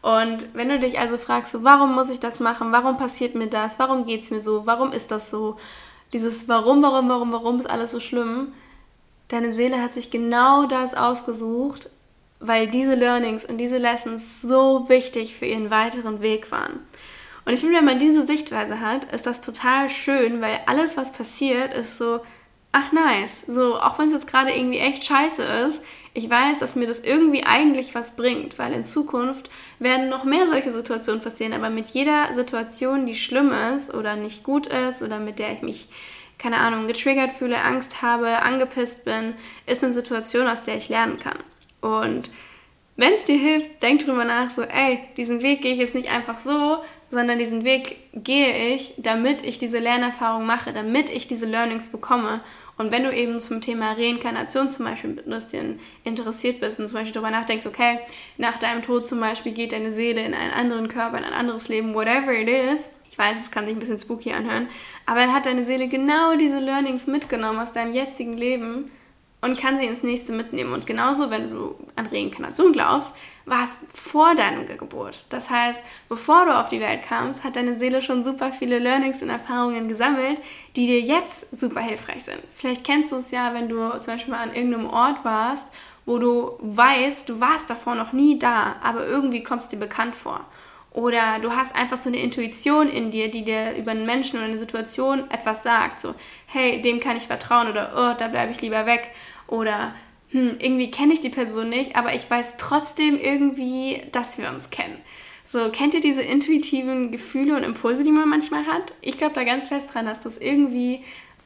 Und 0.01 0.47
wenn 0.55 0.69
du 0.69 0.79
dich 0.79 0.97
also 0.97 1.19
fragst, 1.19 1.51
so, 1.51 1.63
warum 1.63 1.93
muss 1.93 2.09
ich 2.09 2.19
das 2.19 2.39
machen, 2.39 2.71
warum 2.71 2.97
passiert 2.97 3.35
mir 3.35 3.47
das, 3.47 3.77
warum 3.77 4.05
geht 4.05 4.23
es 4.23 4.31
mir 4.31 4.41
so, 4.41 4.65
warum 4.65 4.91
ist 4.91 5.11
das 5.11 5.29
so, 5.29 5.57
dieses 6.13 6.49
Warum, 6.49 6.81
warum, 6.81 7.07
warum, 7.09 7.31
warum 7.31 7.59
ist 7.59 7.69
alles 7.69 7.91
so 7.91 7.99
schlimm, 7.99 8.53
deine 9.27 9.53
Seele 9.53 9.79
hat 9.83 9.93
sich 9.93 10.09
genau 10.09 10.65
das 10.65 10.95
ausgesucht, 10.95 11.91
weil 12.43 12.67
diese 12.67 12.95
Learnings 12.95 13.45
und 13.45 13.57
diese 13.57 13.77
Lessons 13.77 14.41
so 14.41 14.89
wichtig 14.89 15.35
für 15.35 15.45
ihren 15.45 15.71
weiteren 15.71 16.21
Weg 16.21 16.51
waren. 16.51 16.79
Und 17.45 17.53
ich 17.53 17.61
finde, 17.61 17.77
wenn 17.77 17.85
man 17.85 17.99
diese 17.99 18.27
Sichtweise 18.27 18.79
hat, 18.79 19.05
ist 19.13 19.25
das 19.25 19.41
total 19.41 19.89
schön, 19.89 20.41
weil 20.41 20.59
alles, 20.65 20.97
was 20.97 21.11
passiert, 21.11 21.73
ist 21.73 21.97
so, 21.97 22.21
ach 22.71 22.91
nice. 22.91 23.45
So, 23.47 23.79
auch 23.79 23.97
wenn 23.97 24.07
es 24.07 24.13
jetzt 24.13 24.27
gerade 24.27 24.51
irgendwie 24.51 24.79
echt 24.79 25.03
scheiße 25.05 25.43
ist, 25.43 25.81
ich 26.13 26.29
weiß, 26.29 26.59
dass 26.59 26.75
mir 26.75 26.85
das 26.85 26.99
irgendwie 26.99 27.43
eigentlich 27.43 27.95
was 27.95 28.15
bringt, 28.15 28.59
weil 28.59 28.73
in 28.73 28.85
Zukunft 28.85 29.49
werden 29.79 30.09
noch 30.09 30.25
mehr 30.25 30.47
solche 30.47 30.71
Situationen 30.71 31.21
passieren, 31.21 31.53
aber 31.53 31.69
mit 31.69 31.87
jeder 31.87 32.31
Situation, 32.33 33.05
die 33.05 33.15
schlimm 33.15 33.51
ist 33.75 33.93
oder 33.93 34.15
nicht 34.15 34.43
gut 34.43 34.67
ist 34.67 35.01
oder 35.01 35.19
mit 35.19 35.39
der 35.39 35.53
ich 35.53 35.61
mich, 35.63 35.87
keine 36.37 36.57
Ahnung, 36.57 36.87
getriggert 36.87 37.31
fühle, 37.31 37.61
Angst 37.63 38.01
habe, 38.01 38.43
angepisst 38.43 39.05
bin, 39.05 39.33
ist 39.65 39.83
eine 39.83 39.93
Situation, 39.93 40.47
aus 40.47 40.61
der 40.61 40.77
ich 40.77 40.89
lernen 40.89 41.17
kann. 41.17 41.37
Und 41.83 42.31
wenn 42.95 43.13
es 43.13 43.25
dir 43.25 43.37
hilft, 43.37 43.83
denk 43.83 44.05
drüber 44.05 44.23
nach, 44.23 44.49
so, 44.49 44.61
ey, 44.61 44.99
diesen 45.17 45.41
Weg 45.41 45.61
gehe 45.61 45.73
ich 45.73 45.79
jetzt 45.79 45.95
nicht 45.95 46.09
einfach 46.09 46.37
so, 46.37 46.77
sondern 47.09 47.39
diesen 47.39 47.65
Weg 47.65 47.97
gehe 48.13 48.73
ich, 48.73 48.93
damit 48.97 49.43
ich 49.43 49.57
diese 49.57 49.79
Lernerfahrung 49.79 50.45
mache, 50.45 50.73
damit 50.73 51.09
ich 51.09 51.27
diese 51.27 51.45
Learnings 51.45 51.89
bekomme. 51.89 52.41
Und 52.77 52.91
wenn 52.91 53.03
du 53.03 53.13
eben 53.13 53.39
zum 53.39 53.61
Thema 53.61 53.91
Reinkarnation 53.93 54.71
zum 54.71 54.85
Beispiel 54.85 55.11
ein 55.11 55.25
bisschen 55.25 55.79
interessiert 56.03 56.59
bist 56.59 56.79
und 56.79 56.87
zum 56.87 56.97
Beispiel 56.97 57.13
darüber 57.13 57.31
nachdenkst, 57.31 57.65
okay, 57.65 57.99
nach 58.37 58.57
deinem 58.57 58.81
Tod 58.81 59.05
zum 59.05 59.19
Beispiel 59.19 59.51
geht 59.51 59.73
deine 59.73 59.91
Seele 59.91 60.23
in 60.23 60.33
einen 60.33 60.53
anderen 60.53 60.87
Körper, 60.87 61.17
in 61.17 61.23
ein 61.23 61.33
anderes 61.33 61.67
Leben, 61.67 61.93
whatever 61.93 62.33
it 62.33 62.49
is, 62.49 62.89
ich 63.11 63.17
weiß, 63.17 63.37
es 63.41 63.51
kann 63.51 63.65
sich 63.65 63.75
ein 63.75 63.79
bisschen 63.79 63.99
spooky 63.99 64.31
anhören, 64.31 64.67
aber 65.05 65.19
dann 65.19 65.33
hat 65.33 65.45
deine 65.45 65.65
Seele 65.65 65.87
genau 65.87 66.35
diese 66.35 66.59
Learnings 66.59 67.05
mitgenommen 67.05 67.59
aus 67.59 67.73
deinem 67.73 67.93
jetzigen 67.93 68.37
Leben 68.37 68.85
und 69.43 69.59
kann 69.59 69.77
sie 69.77 69.85
ins 69.85 70.03
nächste 70.03 70.31
mitnehmen. 70.31 70.71
Und 70.71 70.87
genauso, 70.87 71.29
wenn 71.29 71.51
du 71.51 71.75
an 71.97 72.05
Reinkarnation 72.05 72.71
glaubst, 72.71 73.13
war 73.45 73.65
es 73.65 73.77
vor 73.93 74.35
deiner 74.35 74.63
Geburt. 74.63 75.25
Das 75.29 75.49
heißt, 75.49 75.81
bevor 76.07 76.45
du 76.45 76.57
auf 76.57 76.69
die 76.69 76.79
Welt 76.79 77.03
kamst, 77.03 77.43
hat 77.43 77.57
deine 77.57 77.77
Seele 77.77 78.01
schon 78.01 78.23
super 78.23 78.53
viele 78.53 78.79
Learnings 78.79 79.21
und 79.21 79.29
Erfahrungen 79.29 79.89
gesammelt, 79.89 80.39
die 80.77 80.87
dir 80.87 81.01
jetzt 81.01 81.45
super 81.51 81.81
hilfreich 81.81 82.23
sind. 82.23 82.39
Vielleicht 82.51 82.85
kennst 82.85 83.11
du 83.11 83.17
es 83.17 83.31
ja, 83.31 83.53
wenn 83.53 83.67
du 83.67 83.89
zum 83.99 84.13
Beispiel 84.13 84.33
an 84.33 84.55
irgendeinem 84.55 84.89
Ort 84.89 85.25
warst, 85.25 85.73
wo 86.05 86.19
du 86.19 86.57
weißt, 86.61 87.27
du 87.27 87.41
warst 87.41 87.69
davor 87.69 87.95
noch 87.95 88.13
nie 88.13 88.39
da, 88.39 88.77
aber 88.81 89.05
irgendwie 89.05 89.43
kommst 89.43 89.73
dir 89.73 89.77
bekannt 89.77 90.15
vor. 90.15 90.45
Oder 90.93 91.39
du 91.41 91.51
hast 91.51 91.75
einfach 91.75 91.97
so 91.97 92.07
eine 92.07 92.19
Intuition 92.19 92.87
in 92.87 93.09
dir, 93.09 93.31
die 93.31 93.43
dir 93.43 93.75
über 93.75 93.91
einen 93.91 94.05
Menschen 94.05 94.37
oder 94.37 94.45
eine 94.45 94.59
Situation 94.59 95.29
etwas 95.31 95.63
sagt. 95.63 95.99
So, 95.99 96.13
hey, 96.45 96.81
dem 96.81 96.99
kann 96.99 97.17
ich 97.17 97.23
vertrauen 97.23 97.67
oder 97.67 97.93
oh, 97.95 98.15
da 98.15 98.27
bleibe 98.27 98.51
ich 98.51 98.61
lieber 98.61 98.85
weg. 98.85 99.09
Oder 99.47 99.93
hm, 100.29 100.57
irgendwie 100.59 100.91
kenne 100.91 101.13
ich 101.13 101.21
die 101.21 101.29
Person 101.29 101.69
nicht, 101.69 101.95
aber 101.95 102.13
ich 102.13 102.29
weiß 102.29 102.57
trotzdem 102.57 103.19
irgendwie, 103.19 104.01
dass 104.11 104.37
wir 104.37 104.49
uns 104.49 104.69
kennen. 104.69 104.97
So, 105.45 105.69
kennt 105.69 105.93
ihr 105.93 105.99
diese 105.99 106.21
intuitiven 106.21 107.11
Gefühle 107.11 107.55
und 107.55 107.63
Impulse, 107.63 108.03
die 108.03 108.11
man 108.11 108.29
manchmal 108.29 108.65
hat? 108.65 108.93
Ich 109.01 109.17
glaube 109.17 109.35
da 109.35 109.43
ganz 109.43 109.67
fest 109.67 109.93
dran, 109.93 110.05
dass 110.05 110.21
das 110.21 110.37
irgendwie 110.37 111.01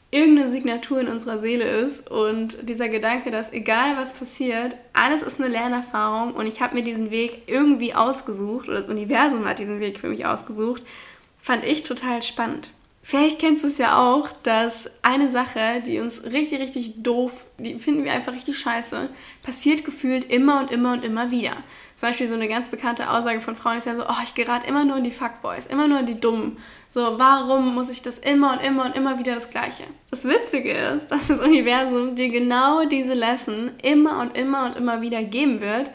irgendeine 0.09 0.49
Signatur 0.49 1.01
in 1.01 1.07
unserer 1.07 1.39
Seele 1.39 1.65
ist 1.65 2.09
und 2.09 2.57
dieser 2.61 2.87
Gedanke, 2.87 3.29
dass 3.29 3.51
egal 3.51 3.97
was 3.97 4.13
passiert, 4.13 4.77
alles 4.93 5.21
ist 5.21 5.39
eine 5.39 5.49
Lernerfahrung 5.49 6.33
und 6.33 6.47
ich 6.47 6.61
habe 6.61 6.75
mir 6.75 6.83
diesen 6.83 7.11
Weg 7.11 7.43
irgendwie 7.47 7.93
ausgesucht 7.93 8.69
oder 8.69 8.77
das 8.77 8.87
Universum 8.87 9.45
hat 9.45 9.59
diesen 9.59 9.81
Weg 9.81 9.99
für 9.99 10.07
mich 10.07 10.25
ausgesucht, 10.25 10.83
fand 11.37 11.65
ich 11.65 11.83
total 11.83 12.21
spannend. 12.21 12.71
Vielleicht 13.09 13.39
kennst 13.39 13.63
du 13.63 13.69
es 13.69 13.77
ja 13.77 13.97
auch, 13.97 14.27
dass 14.43 14.89
eine 15.01 15.31
Sache, 15.31 15.81
die 15.85 16.01
uns 16.01 16.25
richtig, 16.25 16.59
richtig 16.59 17.03
doof, 17.03 17.45
die 17.57 17.79
finden 17.79 18.03
wir 18.03 18.11
einfach 18.11 18.33
richtig 18.33 18.59
scheiße, 18.59 19.07
passiert 19.43 19.85
gefühlt 19.85 20.29
immer 20.29 20.59
und 20.59 20.71
immer 20.71 20.91
und 20.91 21.05
immer 21.05 21.31
wieder. 21.31 21.55
Zum 21.95 22.09
Beispiel 22.09 22.27
so 22.27 22.33
eine 22.33 22.49
ganz 22.49 22.69
bekannte 22.69 23.09
Aussage 23.09 23.39
von 23.39 23.55
Frauen 23.55 23.77
ist 23.77 23.87
ja 23.87 23.95
so, 23.95 24.03
oh, 24.05 24.21
ich 24.25 24.33
gerate 24.33 24.67
immer 24.67 24.83
nur 24.83 24.97
in 24.97 25.05
die 25.05 25.11
Fuckboys, 25.11 25.67
immer 25.67 25.87
nur 25.87 26.01
in 26.01 26.05
die 26.05 26.19
Dummen. 26.19 26.57
So, 26.89 27.17
warum 27.17 27.73
muss 27.73 27.89
ich 27.89 28.01
das 28.01 28.19
immer 28.19 28.51
und 28.51 28.61
immer 28.61 28.83
und 28.83 28.97
immer 28.97 29.17
wieder 29.17 29.35
das 29.35 29.49
Gleiche? 29.49 29.85
Das 30.11 30.25
Witzige 30.25 30.73
ist, 30.73 31.07
dass 31.07 31.27
das 31.27 31.39
Universum 31.39 32.15
dir 32.15 32.27
genau 32.27 32.83
diese 32.83 33.13
Lesson 33.13 33.71
immer 33.83 34.19
und 34.19 34.37
immer 34.37 34.65
und 34.65 34.75
immer 34.75 34.99
wieder 34.99 35.23
geben 35.23 35.61
wird, 35.61 35.91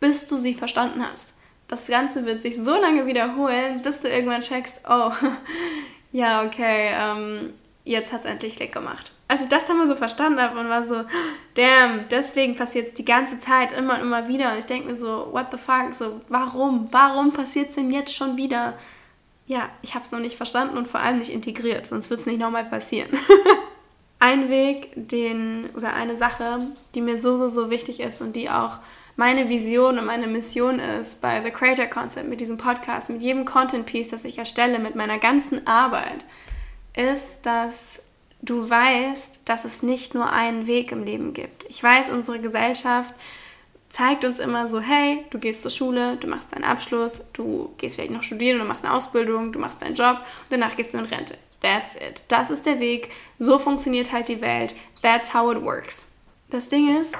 bis 0.00 0.26
du 0.26 0.36
sie 0.36 0.54
verstanden 0.54 1.00
hast. 1.08 1.34
Das 1.68 1.86
Ganze 1.86 2.26
wird 2.26 2.42
sich 2.42 2.56
so 2.56 2.74
lange 2.74 3.06
wiederholen, 3.06 3.82
bis 3.82 4.00
du 4.00 4.08
irgendwann 4.08 4.40
checkst, 4.40 4.80
oh, 4.88 5.12
ja, 6.12 6.44
okay, 6.44 6.90
ähm, 6.92 7.52
jetzt 7.84 8.12
hat 8.12 8.20
es 8.20 8.26
endlich 8.26 8.56
Klick 8.56 8.72
gemacht. 8.72 9.12
Als 9.28 9.42
ich 9.42 9.48
das 9.48 9.66
dann 9.66 9.78
mal 9.78 9.88
so 9.88 9.96
verstanden 9.96 10.40
habe 10.40 10.58
und 10.58 10.68
war 10.68 10.84
so, 10.84 11.02
damn, 11.54 12.08
deswegen 12.10 12.54
passiert 12.54 12.88
es 12.88 12.94
die 12.94 13.04
ganze 13.04 13.38
Zeit 13.38 13.72
immer 13.72 13.94
und 13.94 14.02
immer 14.02 14.28
wieder. 14.28 14.52
Und 14.52 14.58
ich 14.58 14.66
denke 14.66 14.88
mir 14.88 14.96
so, 14.96 15.28
what 15.32 15.46
the 15.50 15.58
fuck, 15.58 15.92
so, 15.92 16.20
warum? 16.28 16.88
Warum 16.92 17.32
passiert 17.32 17.70
es 17.70 17.74
denn 17.74 17.90
jetzt 17.90 18.14
schon 18.14 18.36
wieder? 18.36 18.74
Ja, 19.46 19.68
ich 19.82 19.94
habe 19.94 20.04
es 20.04 20.12
noch 20.12 20.20
nicht 20.20 20.36
verstanden 20.36 20.76
und 20.76 20.86
vor 20.88 21.00
allem 21.00 21.18
nicht 21.18 21.32
integriert, 21.32 21.86
sonst 21.86 22.10
wird 22.10 22.20
es 22.20 22.26
nicht 22.26 22.38
nochmal 22.38 22.64
passieren. 22.64 23.10
Ein 24.18 24.48
Weg, 24.48 24.92
den, 24.94 25.70
oder 25.76 25.92
eine 25.92 26.16
Sache, 26.16 26.68
die 26.94 27.02
mir 27.02 27.18
so, 27.18 27.36
so, 27.36 27.48
so 27.48 27.68
wichtig 27.68 28.00
ist 28.00 28.22
und 28.22 28.34
die 28.34 28.48
auch 28.48 28.80
meine 29.16 29.48
Vision 29.48 29.98
und 29.98 30.04
meine 30.04 30.26
Mission 30.26 30.78
ist 30.78 31.20
bei 31.22 31.42
The 31.42 31.50
Creator 31.50 31.86
Concept, 31.86 32.28
mit 32.28 32.40
diesem 32.40 32.58
Podcast, 32.58 33.08
mit 33.08 33.22
jedem 33.22 33.46
Content 33.46 33.86
Piece, 33.86 34.08
das 34.08 34.24
ich 34.24 34.38
erstelle, 34.38 34.78
mit 34.78 34.94
meiner 34.94 35.18
ganzen 35.18 35.66
Arbeit, 35.66 36.24
ist, 36.94 37.44
dass 37.44 38.02
du 38.42 38.68
weißt, 38.68 39.40
dass 39.46 39.64
es 39.64 39.82
nicht 39.82 40.14
nur 40.14 40.30
einen 40.30 40.66
Weg 40.66 40.92
im 40.92 41.02
Leben 41.02 41.32
gibt. 41.32 41.64
Ich 41.68 41.82
weiß, 41.82 42.10
unsere 42.10 42.40
Gesellschaft 42.40 43.14
zeigt 43.88 44.26
uns 44.26 44.38
immer 44.38 44.68
so, 44.68 44.80
hey, 44.80 45.24
du 45.30 45.38
gehst 45.38 45.62
zur 45.62 45.70
Schule, 45.70 46.16
du 46.16 46.26
machst 46.26 46.52
deinen 46.52 46.64
Abschluss, 46.64 47.22
du 47.32 47.72
gehst 47.78 47.96
vielleicht 47.96 48.12
noch 48.12 48.22
studieren, 48.22 48.58
du 48.58 48.64
machst 48.66 48.84
eine 48.84 48.92
Ausbildung, 48.92 49.52
du 49.52 49.58
machst 49.58 49.80
deinen 49.80 49.94
Job 49.94 50.18
und 50.18 50.52
danach 50.52 50.76
gehst 50.76 50.92
du 50.92 50.98
in 50.98 51.06
Rente. 51.06 51.38
That's 51.60 51.96
it. 51.96 52.22
Das 52.28 52.50
ist 52.50 52.66
der 52.66 52.80
Weg. 52.80 53.10
So 53.38 53.58
funktioniert 53.58 54.12
halt 54.12 54.28
die 54.28 54.42
Welt. 54.42 54.74
That's 55.00 55.32
how 55.32 55.50
it 55.50 55.62
works. 55.62 56.08
Das 56.50 56.68
Ding 56.68 57.00
ist, 57.00 57.14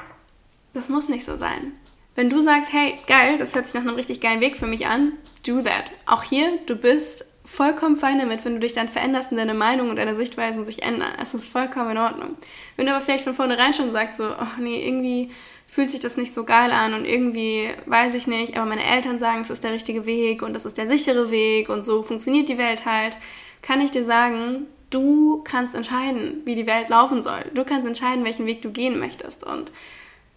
das 0.75 0.91
muss 0.91 1.09
nicht 1.09 1.25
so 1.25 1.37
sein. 1.37 1.73
Wenn 2.17 2.31
du 2.31 2.41
sagst, 2.41 2.73
hey, 2.73 2.95
geil, 3.07 3.37
das 3.37 3.55
hört 3.55 3.67
sich 3.67 3.75
nach 3.75 3.83
einem 3.83 3.95
richtig 3.95 4.21
geilen 4.21 4.41
Weg 4.41 4.57
für 4.57 4.67
mich 4.67 4.87
an, 4.87 5.13
do 5.47 5.61
that. 5.61 5.85
Auch 6.07 6.23
hier, 6.23 6.59
du 6.65 6.75
bist 6.75 7.27
vollkommen 7.45 7.97
fein 7.97 8.19
damit, 8.19 8.45
wenn 8.45 8.55
du 8.55 8.61
dich 8.61 8.73
dann 8.73 8.89
veränderst 8.89 9.31
und 9.31 9.37
deine 9.37 9.55
Meinung 9.55 9.91
und 9.91 9.99
deine 9.99 10.17
Sichtweisen 10.17 10.65
sich 10.65 10.83
ändern. 10.83 11.13
Es 11.21 11.35
ist 11.35 11.49
vollkommen 11.49 11.91
in 11.91 11.99
Ordnung. 11.99 12.37
Wenn 12.77 12.87
du 12.87 12.93
aber 12.93 13.05
vielleicht 13.05 13.25
von 13.25 13.35
vornherein 13.35 13.75
schon 13.75 13.93
sagst, 13.93 14.17
so, 14.17 14.25
oh 14.31 14.61
nee, 14.61 14.87
irgendwie 14.89 15.31
fühlt 15.69 15.91
sich 15.91 16.01
das 16.01 16.17
nicht 16.17 16.33
so 16.33 16.45
geil 16.45 16.73
an 16.73 16.95
und 16.95 17.05
irgendwie 17.05 17.69
weiß 17.85 18.15
ich 18.15 18.27
nicht, 18.27 18.57
aber 18.57 18.67
meine 18.67 18.85
Eltern 18.85 19.19
sagen, 19.19 19.43
es 19.43 19.51
ist 19.51 19.63
der 19.63 19.73
richtige 19.73 20.07
Weg 20.07 20.43
und 20.43 20.55
das 20.55 20.65
ist 20.65 20.79
der 20.79 20.87
sichere 20.87 21.31
Weg 21.31 21.69
und 21.69 21.85
so 21.85 22.03
funktioniert 22.03 22.49
die 22.49 22.59
Welt 22.59 22.87
halt, 22.87 23.19
kann 23.61 23.83
ich 23.83 23.91
dir 23.91 24.05
sagen, 24.05 24.67
du 24.89 25.43
kannst 25.45 25.75
entscheiden, 25.75 26.41
wie 26.47 26.55
die 26.55 26.67
Welt 26.67 26.89
laufen 26.89 27.21
soll. 27.21 27.45
Du 27.53 27.65
kannst 27.65 27.87
entscheiden, 27.87 28.25
welchen 28.25 28.47
Weg 28.47 28.63
du 28.63 28.71
gehen 28.71 28.99
möchtest 28.99 29.45
und 29.45 29.71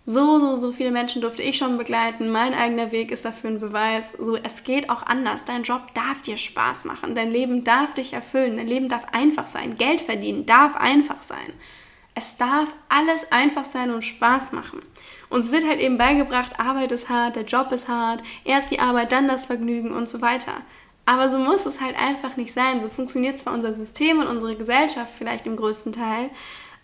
so, 0.05 0.39
so, 0.39 0.55
so 0.55 0.71
viele 0.71 0.91
Menschen 0.91 1.21
durfte 1.21 1.43
ich 1.43 1.57
schon 1.57 1.77
begleiten. 1.77 2.31
Mein 2.31 2.53
eigener 2.53 2.91
Weg 2.91 3.11
ist 3.11 3.25
dafür 3.25 3.51
ein 3.51 3.59
Beweis. 3.59 4.13
So, 4.13 4.35
es 4.35 4.63
geht 4.63 4.89
auch 4.89 5.03
anders. 5.03 5.45
Dein 5.45 5.63
Job 5.63 5.81
darf 5.93 6.21
dir 6.21 6.37
Spaß 6.37 6.85
machen. 6.85 7.13
Dein 7.13 7.29
Leben 7.29 7.63
darf 7.63 7.93
dich 7.93 8.13
erfüllen. 8.13 8.57
Dein 8.57 8.67
Leben 8.67 8.89
darf 8.89 9.05
einfach 9.11 9.45
sein. 9.45 9.77
Geld 9.77 10.01
verdienen 10.01 10.45
darf 10.45 10.75
einfach 10.75 11.21
sein. 11.21 11.53
Es 12.15 12.37
darf 12.37 12.75
alles 12.89 13.31
einfach 13.31 13.63
sein 13.63 13.91
und 13.91 14.03
Spaß 14.03 14.51
machen. 14.51 14.81
Uns 15.29 15.51
wird 15.51 15.65
halt 15.65 15.79
eben 15.79 15.97
beigebracht, 15.97 16.59
Arbeit 16.59 16.91
ist 16.91 17.07
hart, 17.07 17.35
der 17.35 17.43
Job 17.43 17.71
ist 17.71 17.87
hart, 17.87 18.23
erst 18.43 18.71
die 18.71 18.79
Arbeit, 18.79 19.11
dann 19.11 19.27
das 19.27 19.45
Vergnügen 19.45 19.91
und 19.91 20.09
so 20.09 20.21
weiter. 20.21 20.53
Aber 21.05 21.29
so 21.29 21.37
muss 21.37 21.65
es 21.65 21.79
halt 21.79 21.95
einfach 21.95 22.35
nicht 22.35 22.53
sein. 22.53 22.81
So 22.81 22.89
funktioniert 22.89 23.39
zwar 23.39 23.53
unser 23.53 23.73
System 23.73 24.19
und 24.19 24.27
unsere 24.27 24.55
Gesellschaft 24.55 25.13
vielleicht 25.15 25.47
im 25.47 25.55
größten 25.55 25.91
Teil, 25.91 26.29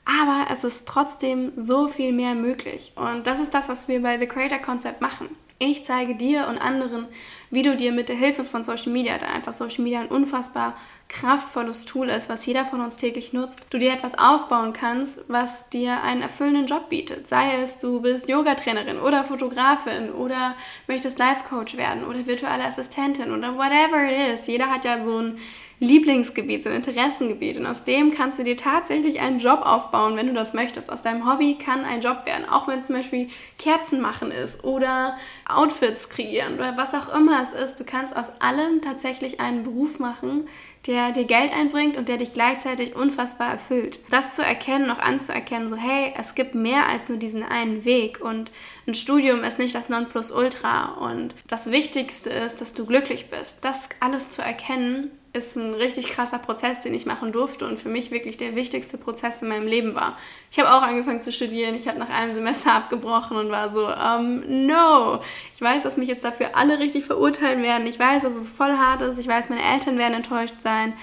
aber 0.05 0.47
es 0.51 0.63
ist 0.63 0.87
trotzdem 0.87 1.51
so 1.55 1.87
viel 1.87 2.13
mehr 2.13 2.35
möglich. 2.35 2.93
Und 2.95 3.25
das 3.27 3.39
ist 3.39 3.53
das, 3.53 3.69
was 3.69 3.87
wir 3.87 4.01
bei 4.01 4.19
The 4.19 4.27
Creator 4.27 4.59
Concept 4.59 5.01
machen. 5.01 5.29
Ich 5.57 5.85
zeige 5.85 6.15
dir 6.15 6.47
und 6.49 6.57
anderen, 6.57 7.05
wie 7.49 7.61
du 7.61 7.77
dir 7.77 7.93
mit 7.93 8.09
der 8.09 8.17
Hilfe 8.17 8.43
von 8.43 8.63
Social 8.63 8.91
Media, 8.91 9.17
da 9.17 9.27
einfach 9.27 9.53
Social 9.53 9.83
Media 9.83 10.01
ein 10.01 10.07
unfassbar 10.07 10.75
kraftvolles 11.07 11.85
Tool 11.85 12.09
ist, 12.09 12.27
was 12.27 12.45
jeder 12.45 12.65
von 12.65 12.81
uns 12.81 12.97
täglich 12.97 13.31
nutzt, 13.31 13.67
du 13.69 13.77
dir 13.77 13.93
etwas 13.93 14.17
aufbauen 14.17 14.73
kannst, 14.73 15.21
was 15.29 15.69
dir 15.69 16.01
einen 16.03 16.21
erfüllenden 16.21 16.65
Job 16.65 16.89
bietet. 16.89 17.29
Sei 17.29 17.61
es, 17.61 17.79
du 17.79 18.01
bist 18.01 18.27
Yogatrainerin 18.27 18.99
oder 18.99 19.23
Fotografin 19.23 20.11
oder 20.11 20.55
möchtest 20.87 21.19
Life 21.19 21.43
Coach 21.47 21.77
werden 21.77 22.03
oder 22.03 22.25
virtuelle 22.25 22.65
Assistentin 22.65 23.31
oder 23.31 23.55
whatever 23.55 24.03
it 24.11 24.33
is. 24.33 24.47
Jeder 24.47 24.69
hat 24.69 24.83
ja 24.83 25.01
so 25.01 25.19
ein 25.19 25.37
Lieblingsgebiet, 25.79 26.63
so 26.63 26.69
ein 26.69 26.75
Interessengebiet. 26.75 27.57
Und 27.57 27.65
aus 27.65 27.83
dem 27.83 28.11
kannst 28.11 28.39
du 28.39 28.43
dir 28.43 28.57
tatsächlich 28.57 29.19
einen 29.19 29.39
Job 29.39 29.61
aufbauen, 29.63 30.15
wenn 30.15 30.27
du 30.27 30.33
das 30.33 30.53
möchtest. 30.53 30.91
Aus 30.91 31.01
deinem 31.01 31.29
Hobby 31.29 31.55
kann 31.55 31.83
ein 31.83 32.01
Job 32.01 32.25
werden. 32.25 32.47
Auch 32.49 32.67
wenn 32.67 32.79
es 32.79 32.87
zum 32.87 32.95
Beispiel 32.95 33.29
Kerzen 33.57 34.01
machen 34.01 34.31
ist 34.31 34.63
oder 34.63 35.17
Outfits 35.47 36.09
kreieren 36.09 36.55
oder 36.55 36.75
was 36.77 36.93
auch 36.93 37.13
immer 37.13 37.41
es 37.41 37.53
ist. 37.53 37.79
Du 37.79 37.83
kannst 37.83 38.15
aus 38.15 38.31
allem 38.39 38.81
tatsächlich 38.81 39.39
einen 39.39 39.63
Beruf 39.63 39.99
machen, 39.99 40.47
der 40.87 41.11
dir 41.11 41.25
Geld 41.25 41.51
einbringt 41.51 41.97
und 41.97 42.09
der 42.09 42.17
dich 42.17 42.33
gleichzeitig 42.33 42.95
unfassbar 42.95 43.51
erfüllt. 43.51 43.99
Das 44.09 44.33
zu 44.33 44.43
erkennen, 44.43 44.89
auch 44.89 44.99
anzuerkennen, 44.99 45.67
so 45.67 45.75
hey, 45.75 46.13
es 46.17 46.35
gibt 46.35 46.55
mehr 46.55 46.87
als 46.87 47.09
nur 47.09 47.17
diesen 47.17 47.43
einen 47.43 47.85
Weg 47.85 48.19
und 48.21 48.51
ein 48.87 48.93
Studium 48.93 49.43
ist 49.43 49.59
nicht 49.59 49.75
das 49.75 49.89
Nonplusultra 49.89 50.93
und 50.93 51.35
das 51.47 51.71
Wichtigste 51.71 52.29
ist, 52.29 52.61
dass 52.61 52.73
du 52.73 52.85
glücklich 52.85 53.29
bist. 53.29 53.59
Das 53.61 53.89
alles 53.99 54.29
zu 54.29 54.41
erkennen 54.41 55.11
ist 55.35 55.57
ein 55.57 55.73
richtig 55.73 56.07
krasser 56.07 56.39
Prozess, 56.39 56.79
den 56.79 56.93
ich 56.93 57.05
machen 57.05 57.31
durfte 57.31 57.67
und 57.67 57.77
für 57.77 57.89
mich 57.89 58.09
wirklich 58.09 58.37
der 58.37 58.55
wichtigste 58.55 58.97
Prozess 58.97 59.41
in 59.41 59.49
meinem 59.49 59.67
Leben 59.67 59.93
war. 59.93 60.17
Ich 60.49 60.59
habe 60.59 60.71
auch 60.71 60.81
angefangen 60.81 61.21
zu 61.21 61.31
studieren, 61.31 61.75
ich 61.75 61.87
habe 61.87 61.99
nach 61.99 62.09
einem 62.09 62.31
Semester 62.31 62.73
abgebrochen 62.73 63.37
und 63.37 63.51
war 63.51 63.69
so, 63.69 63.87
um, 63.87 64.65
no. 64.65 65.21
Ich 65.53 65.61
weiß, 65.61 65.83
dass 65.83 65.97
mich 65.97 66.07
jetzt 66.07 66.23
dafür 66.23 66.55
alle 66.55 66.79
richtig 66.79 67.05
verurteilen 67.05 67.63
werden. 67.63 67.87
Ich 67.87 67.99
weiß, 67.99 68.23
dass 68.23 68.35
es 68.35 68.51
voll 68.51 68.73
hart 68.73 69.01
ist. 69.01 69.17
Ich 69.17 69.27
weiß, 69.27 69.49
meine 69.49 69.63
Eltern 69.63 69.97
werden 69.97 70.13
enttäuscht 70.13 70.59
sein. 70.59 70.93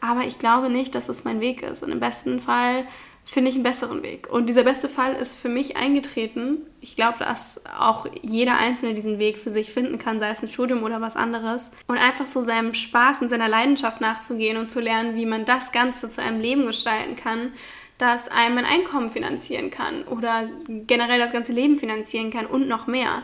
Aber 0.00 0.24
ich 0.24 0.38
glaube 0.38 0.68
nicht, 0.68 0.94
dass 0.94 1.08
es 1.08 1.24
mein 1.24 1.40
Weg 1.40 1.62
ist. 1.62 1.82
Und 1.82 1.92
im 1.92 2.00
besten 2.00 2.40
Fall 2.40 2.86
finde 3.24 3.50
ich 3.50 3.54
einen 3.54 3.64
besseren 3.64 4.02
Weg. 4.02 4.28
Und 4.30 4.48
dieser 4.48 4.64
beste 4.64 4.88
Fall 4.88 5.14
ist 5.14 5.36
für 5.36 5.48
mich 5.48 5.76
eingetreten. 5.76 6.66
Ich 6.80 6.96
glaube, 6.96 7.18
dass 7.20 7.60
auch 7.78 8.06
jeder 8.20 8.58
Einzelne 8.58 8.94
diesen 8.94 9.18
Weg 9.18 9.38
für 9.38 9.50
sich 9.50 9.72
finden 9.72 9.98
kann, 9.98 10.18
sei 10.18 10.30
es 10.30 10.42
ein 10.42 10.48
Studium 10.48 10.82
oder 10.82 11.00
was 11.00 11.14
anderes. 11.14 11.70
Und 11.86 11.98
einfach 11.98 12.26
so 12.26 12.42
seinem 12.42 12.74
Spaß 12.74 13.20
und 13.20 13.28
seiner 13.28 13.48
Leidenschaft 13.48 14.00
nachzugehen 14.00 14.56
und 14.56 14.68
zu 14.68 14.80
lernen, 14.80 15.14
wie 15.14 15.26
man 15.26 15.44
das 15.44 15.70
Ganze 15.70 16.08
zu 16.08 16.20
einem 16.20 16.40
Leben 16.40 16.66
gestalten 16.66 17.14
kann, 17.14 17.52
das 17.98 18.28
einem 18.28 18.58
ein 18.58 18.64
Einkommen 18.64 19.10
finanzieren 19.10 19.70
kann 19.70 20.02
oder 20.04 20.44
generell 20.66 21.20
das 21.20 21.32
ganze 21.32 21.52
Leben 21.52 21.76
finanzieren 21.76 22.30
kann 22.30 22.46
und 22.46 22.66
noch 22.66 22.88
mehr, 22.88 23.22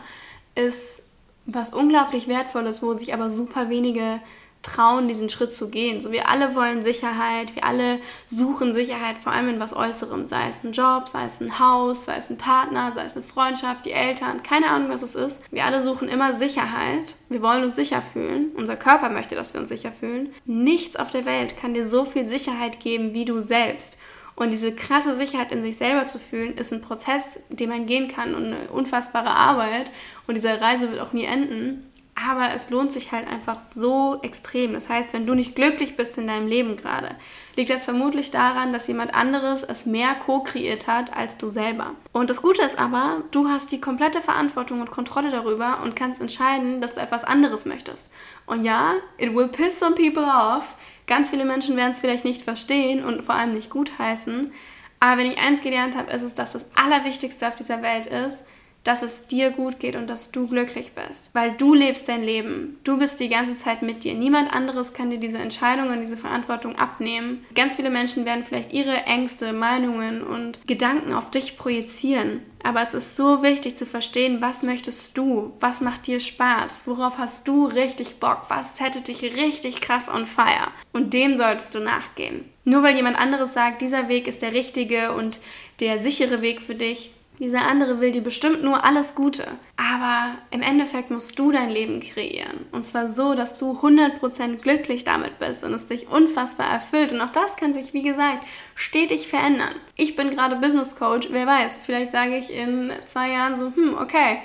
ist 0.59 1.03
was 1.45 1.73
unglaublich 1.73 2.27
wertvolles, 2.27 2.83
wo 2.83 2.93
sich 2.93 3.13
aber 3.13 3.29
super 3.29 3.69
wenige 3.69 4.19
trauen, 4.61 5.07
diesen 5.07 5.29
Schritt 5.29 5.53
zu 5.53 5.69
gehen. 5.69 6.01
So, 6.01 6.11
wir 6.11 6.27
alle 6.27 6.53
wollen 6.55 6.83
Sicherheit, 6.83 7.55
wir 7.55 7.63
alle 7.63 7.99
suchen 8.27 8.73
Sicherheit, 8.73 9.17
vor 9.17 9.31
allem 9.31 9.47
in 9.47 9.59
was 9.59 9.73
Äußerem, 9.75 10.25
sei 10.25 10.49
es 10.49 10.63
ein 10.63 10.73
Job, 10.73 11.07
sei 11.07 11.25
es 11.25 11.39
ein 11.39 11.59
Haus, 11.59 12.05
sei 12.05 12.17
es 12.17 12.29
ein 12.29 12.37
Partner, 12.37 12.91
sei 12.93 13.03
es 13.03 13.13
eine 13.13 13.23
Freundschaft, 13.23 13.85
die 13.85 13.91
Eltern, 13.91 14.43
keine 14.43 14.67
Ahnung, 14.69 14.89
was 14.89 15.01
es 15.01 15.15
ist. 15.15 15.41
Wir 15.51 15.65
alle 15.65 15.81
suchen 15.81 16.09
immer 16.09 16.33
Sicherheit. 16.33 17.15
Wir 17.29 17.41
wollen 17.41 17.63
uns 17.63 17.75
sicher 17.75 18.01
fühlen. 18.01 18.51
Unser 18.55 18.75
Körper 18.75 19.09
möchte, 19.09 19.35
dass 19.35 19.53
wir 19.53 19.61
uns 19.61 19.69
sicher 19.69 19.93
fühlen. 19.93 20.33
Nichts 20.45 20.97
auf 20.97 21.09
der 21.09 21.25
Welt 21.25 21.55
kann 21.55 21.73
dir 21.73 21.87
so 21.87 22.03
viel 22.03 22.27
Sicherheit 22.27 22.79
geben 22.79 23.13
wie 23.13 23.25
du 23.25 23.39
selbst. 23.39 23.97
Und 24.39 24.51
diese 24.53 24.73
krasse 24.73 25.15
Sicherheit 25.15 25.51
in 25.51 25.61
sich 25.61 25.75
selber 25.75 26.07
zu 26.07 26.17
fühlen, 26.17 26.55
ist 26.55 26.71
ein 26.71 26.81
Prozess, 26.81 27.39
den 27.49 27.69
man 27.69 27.85
gehen 27.85 28.07
kann 28.07 28.33
und 28.33 28.45
eine 28.45 28.69
unfassbare 28.69 29.31
Arbeit. 29.31 29.91
Und 30.27 30.35
diese 30.35 30.61
Reise 30.61 30.89
wird 30.89 31.01
auch 31.01 31.11
nie 31.11 31.25
enden 31.25 31.89
aber 32.27 32.53
es 32.53 32.69
lohnt 32.69 32.91
sich 32.91 33.11
halt 33.11 33.27
einfach 33.27 33.59
so 33.75 34.19
extrem. 34.21 34.73
Das 34.73 34.89
heißt, 34.89 35.13
wenn 35.13 35.25
du 35.25 35.33
nicht 35.35 35.55
glücklich 35.55 35.95
bist 35.95 36.17
in 36.17 36.27
deinem 36.27 36.47
Leben 36.47 36.75
gerade, 36.75 37.15
liegt 37.55 37.69
das 37.69 37.85
vermutlich 37.85 38.31
daran, 38.31 38.73
dass 38.73 38.87
jemand 38.87 39.13
anderes 39.13 39.63
es 39.63 39.85
mehr 39.85 40.15
co-kreiert 40.15 40.87
hat 40.87 41.15
als 41.15 41.37
du 41.37 41.49
selber. 41.49 41.95
Und 42.11 42.29
das 42.29 42.41
Gute 42.41 42.61
ist 42.61 42.77
aber, 42.77 43.23
du 43.31 43.47
hast 43.47 43.71
die 43.71 43.81
komplette 43.81 44.21
Verantwortung 44.21 44.81
und 44.81 44.91
Kontrolle 44.91 45.31
darüber 45.31 45.79
und 45.83 45.95
kannst 45.95 46.21
entscheiden, 46.21 46.81
dass 46.81 46.95
du 46.95 47.01
etwas 47.01 47.23
anderes 47.23 47.65
möchtest. 47.65 48.11
Und 48.45 48.65
ja, 48.65 48.95
it 49.17 49.33
will 49.33 49.47
piss 49.47 49.79
some 49.79 49.95
people 49.95 50.23
off. 50.23 50.75
Ganz 51.09 51.31
viele 51.31 51.43
Menschen 51.43 51.75
werden 51.75 51.91
es 51.91 51.99
vielleicht 51.99 52.23
nicht 52.23 52.43
verstehen 52.43 53.03
und 53.03 53.23
vor 53.23 53.33
allem 53.33 53.53
nicht 53.53 53.71
gutheißen. 53.71 54.53
Aber 54.99 55.19
wenn 55.19 55.31
ich 55.31 55.39
eins 55.39 55.63
gelernt 55.63 55.97
habe, 55.97 56.11
ist 56.11 56.21
es, 56.21 56.35
dass 56.35 56.51
das 56.51 56.67
Allerwichtigste 56.75 57.47
auf 57.47 57.55
dieser 57.55 57.81
Welt 57.81 58.05
ist, 58.05 58.43
dass 58.83 59.01
es 59.01 59.27
dir 59.27 59.51
gut 59.51 59.79
geht 59.79 59.95
und 59.95 60.09
dass 60.09 60.31
du 60.31 60.47
glücklich 60.47 60.93
bist. 60.93 61.31
Weil 61.33 61.51
du 61.51 61.73
lebst 61.73 62.07
dein 62.07 62.23
Leben. 62.23 62.79
Du 62.83 62.97
bist 62.97 63.19
die 63.19 63.29
ganze 63.29 63.57
Zeit 63.57 63.81
mit 63.81 64.03
dir. 64.03 64.13
Niemand 64.13 64.53
anderes 64.53 64.93
kann 64.93 65.09
dir 65.09 65.19
diese 65.19 65.37
Entscheidung 65.37 65.89
und 65.89 66.01
diese 66.01 66.17
Verantwortung 66.17 66.75
abnehmen. 66.75 67.45
Ganz 67.55 67.75
viele 67.75 67.89
Menschen 67.89 68.25
werden 68.25 68.43
vielleicht 68.43 68.73
ihre 68.73 69.03
Ängste, 69.05 69.53
Meinungen 69.53 70.23
und 70.23 70.65
Gedanken 70.65 71.13
auf 71.13 71.29
dich 71.29 71.57
projizieren. 71.57 72.41
Aber 72.61 72.81
es 72.81 72.93
ist 72.93 73.15
so 73.15 73.41
wichtig 73.41 73.77
zu 73.77 73.85
verstehen, 73.85 74.41
was 74.41 74.63
möchtest 74.63 75.17
du? 75.17 75.53
Was 75.59 75.79
macht 75.79 76.07
dir 76.07 76.19
Spaß? 76.19 76.81
Worauf 76.85 77.17
hast 77.17 77.47
du 77.47 77.65
richtig 77.65 78.19
Bock? 78.19 78.41
Was 78.49 78.79
hätte 78.79 79.01
dich 79.01 79.23
richtig 79.23 79.79
krass 79.79 80.09
on 80.09 80.25
fire? 80.25 80.67
Und 80.91 81.13
dem 81.13 81.35
solltest 81.35 81.75
du 81.75 81.79
nachgehen. 81.79 82.45
Nur 82.65 82.83
weil 82.83 82.95
jemand 82.95 83.17
anderes 83.17 83.53
sagt, 83.53 83.81
dieser 83.81 84.09
Weg 84.09 84.27
ist 84.27 84.41
der 84.41 84.53
richtige 84.53 85.13
und 85.13 85.39
der 85.79 85.99
sichere 85.99 86.41
Weg 86.41 86.61
für 86.61 86.75
dich, 86.75 87.11
dieser 87.39 87.65
andere 87.67 88.01
will 88.01 88.11
dir 88.11 88.21
bestimmt 88.21 88.63
nur 88.63 88.83
alles 88.83 89.15
Gute. 89.15 89.47
Aber 89.77 90.37
im 90.51 90.61
Endeffekt 90.61 91.09
musst 91.09 91.39
du 91.39 91.51
dein 91.51 91.69
Leben 91.69 92.01
kreieren. 92.01 92.65
Und 92.73 92.83
zwar 92.83 93.07
so, 93.07 93.33
dass 93.33 93.55
du 93.55 93.79
100% 93.81 94.57
glücklich 94.57 95.05
damit 95.05 95.39
bist 95.39 95.63
und 95.63 95.73
es 95.73 95.85
dich 95.85 96.09
unfassbar 96.09 96.69
erfüllt. 96.69 97.13
Und 97.13 97.21
auch 97.21 97.29
das 97.29 97.55
kann 97.55 97.73
sich, 97.73 97.93
wie 97.93 98.03
gesagt, 98.03 98.45
stetig 98.75 99.29
verändern. 99.29 99.75
Ich 99.95 100.17
bin 100.17 100.29
gerade 100.29 100.57
Business 100.57 100.97
Coach. 100.97 101.29
Wer 101.31 101.47
weiß, 101.47 101.79
vielleicht 101.81 102.11
sage 102.11 102.37
ich 102.37 102.53
in 102.53 102.91
zwei 103.05 103.31
Jahren 103.31 103.55
so, 103.55 103.71
hm, 103.73 103.95
okay, 103.97 104.39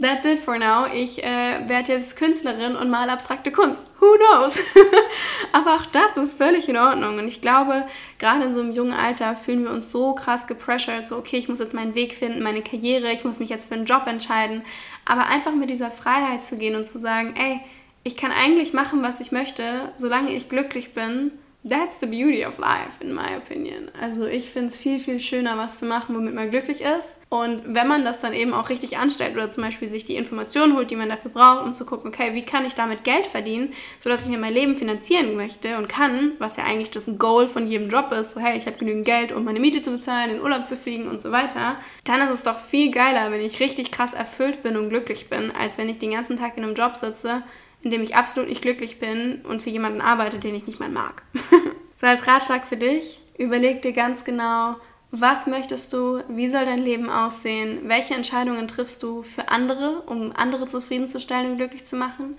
that's 0.00 0.24
it 0.24 0.38
for 0.38 0.58
now. 0.58 0.86
Ich 0.92 1.22
äh, 1.22 1.68
werde 1.68 1.92
jetzt 1.92 2.16
Künstlerin 2.16 2.76
und 2.76 2.90
mal 2.90 3.10
abstrakte 3.10 3.52
Kunst. 3.52 3.84
Who 4.00 4.06
knows? 4.16 4.60
Aber 5.52 5.74
auch 5.74 5.86
das 5.86 6.16
ist 6.16 6.38
völlig 6.38 6.68
in 6.68 6.76
Ordnung. 6.76 7.18
Und 7.18 7.28
ich 7.28 7.40
glaube, 7.40 7.86
gerade 8.18 8.46
in 8.46 8.52
so 8.52 8.60
einem 8.60 8.72
jungen 8.72 8.92
Alter 8.92 9.36
fühlen 9.36 9.64
wir 9.64 9.70
uns 9.70 9.90
so 9.90 10.14
krass 10.14 10.46
gepressured, 10.46 11.06
so, 11.06 11.16
okay, 11.16 11.36
ich 11.36 11.48
muss 11.48 11.58
jetzt 11.58 11.74
meinen 11.74 11.94
Weg 11.94 12.14
finden, 12.14 12.42
meine 12.42 12.62
Karriere, 12.62 13.12
ich 13.12 13.24
muss 13.24 13.38
mich 13.38 13.48
jetzt 13.48 13.68
für 13.68 13.74
einen 13.74 13.86
Job 13.86 14.06
entscheiden. 14.06 14.62
Aber 15.04 15.26
einfach 15.26 15.52
mit 15.52 15.70
dieser 15.70 15.90
Freiheit 15.90 16.44
zu 16.44 16.56
gehen 16.56 16.76
und 16.76 16.86
zu 16.86 16.98
sagen, 16.98 17.34
ey, 17.36 17.60
ich 18.04 18.16
kann 18.16 18.32
eigentlich 18.32 18.72
machen, 18.72 19.02
was 19.02 19.20
ich 19.20 19.32
möchte, 19.32 19.92
solange 19.96 20.32
ich 20.32 20.48
glücklich 20.48 20.94
bin 20.94 21.32
That's 21.64 21.98
the 21.98 22.06
beauty 22.06 22.46
of 22.46 22.58
life, 22.58 23.00
in 23.00 23.12
my 23.12 23.36
opinion. 23.36 23.90
Also 24.00 24.26
ich 24.26 24.48
finde 24.48 24.68
es 24.68 24.76
viel, 24.76 25.00
viel 25.00 25.18
schöner, 25.18 25.58
was 25.58 25.78
zu 25.78 25.86
machen, 25.86 26.14
womit 26.14 26.32
man 26.32 26.50
glücklich 26.50 26.82
ist. 26.82 27.16
Und 27.30 27.62
wenn 27.66 27.88
man 27.88 28.04
das 28.04 28.20
dann 28.20 28.32
eben 28.32 28.54
auch 28.54 28.70
richtig 28.70 28.96
anstellt 28.96 29.34
oder 29.34 29.50
zum 29.50 29.64
Beispiel 29.64 29.90
sich 29.90 30.04
die 30.04 30.14
Informationen 30.14 30.76
holt, 30.76 30.90
die 30.90 30.96
man 30.96 31.08
dafür 31.08 31.32
braucht, 31.32 31.64
um 31.64 31.74
zu 31.74 31.84
gucken, 31.84 32.08
okay, 32.08 32.32
wie 32.32 32.42
kann 32.42 32.64
ich 32.64 32.76
damit 32.76 33.02
Geld 33.02 33.26
verdienen, 33.26 33.74
sodass 33.98 34.22
ich 34.22 34.30
mir 34.30 34.38
mein 34.38 34.54
Leben 34.54 34.76
finanzieren 34.76 35.34
möchte 35.34 35.76
und 35.78 35.88
kann, 35.88 36.32
was 36.38 36.56
ja 36.56 36.64
eigentlich 36.64 36.90
das 36.90 37.18
Goal 37.18 37.48
von 37.48 37.66
jedem 37.66 37.88
Job 37.88 38.12
ist, 38.12 38.30
so 38.30 38.40
hey, 38.40 38.56
ich 38.56 38.66
habe 38.66 38.78
genügend 38.78 39.04
Geld, 39.04 39.32
um 39.32 39.44
meine 39.44 39.60
Miete 39.60 39.82
zu 39.82 39.90
bezahlen, 39.90 40.30
in 40.30 40.40
Urlaub 40.40 40.64
zu 40.66 40.76
fliegen 40.76 41.08
und 41.08 41.20
so 41.20 41.32
weiter, 41.32 41.76
dann 42.04 42.20
ist 42.20 42.30
es 42.30 42.44
doch 42.44 42.60
viel 42.60 42.92
geiler, 42.92 43.32
wenn 43.32 43.40
ich 43.40 43.58
richtig 43.58 43.90
krass 43.90 44.14
erfüllt 44.14 44.62
bin 44.62 44.76
und 44.76 44.90
glücklich 44.90 45.28
bin, 45.28 45.50
als 45.50 45.76
wenn 45.76 45.88
ich 45.88 45.98
den 45.98 46.12
ganzen 46.12 46.36
Tag 46.36 46.56
in 46.56 46.62
einem 46.62 46.74
Job 46.74 46.96
sitze, 46.96 47.42
in 47.82 47.90
dem 47.90 48.02
ich 48.02 48.16
absolut 48.16 48.48
nicht 48.48 48.62
glücklich 48.62 48.98
bin 48.98 49.42
und 49.42 49.62
für 49.62 49.70
jemanden 49.70 50.00
arbeite, 50.00 50.38
den 50.38 50.54
ich 50.54 50.66
nicht 50.66 50.80
mal 50.80 50.88
mag. 50.88 51.22
so 51.96 52.06
als 52.06 52.26
Ratschlag 52.26 52.66
für 52.66 52.76
dich, 52.76 53.20
überleg 53.38 53.82
dir 53.82 53.92
ganz 53.92 54.24
genau, 54.24 54.76
was 55.10 55.46
möchtest 55.46 55.92
du, 55.92 56.22
wie 56.28 56.48
soll 56.48 56.66
dein 56.66 56.78
Leben 56.82 57.08
aussehen, 57.08 57.82
welche 57.84 58.14
Entscheidungen 58.14 58.68
triffst 58.68 59.02
du 59.02 59.22
für 59.22 59.48
andere, 59.48 60.02
um 60.02 60.32
andere 60.36 60.66
zufriedenzustellen 60.66 61.52
und 61.52 61.56
glücklich 61.56 61.86
zu 61.86 61.96
machen 61.96 62.36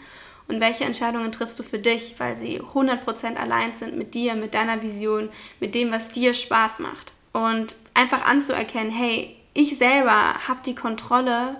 und 0.47 0.59
welche 0.59 0.83
Entscheidungen 0.83 1.31
triffst 1.31 1.57
du 1.59 1.63
für 1.63 1.79
dich, 1.79 2.15
weil 2.17 2.35
sie 2.35 2.61
100% 2.61 3.35
allein 3.35 3.73
sind 3.73 3.97
mit 3.97 4.13
dir, 4.13 4.35
mit 4.35 4.53
deiner 4.53 4.81
Vision, 4.81 5.29
mit 5.59 5.73
dem, 5.73 5.91
was 5.91 6.09
dir 6.09 6.33
Spaß 6.33 6.79
macht. 6.79 7.13
Und 7.33 7.77
einfach 7.93 8.25
anzuerkennen, 8.25 8.91
hey, 8.91 9.35
ich 9.53 9.77
selber 9.77 10.33
habe 10.47 10.59
die 10.65 10.75
Kontrolle 10.75 11.55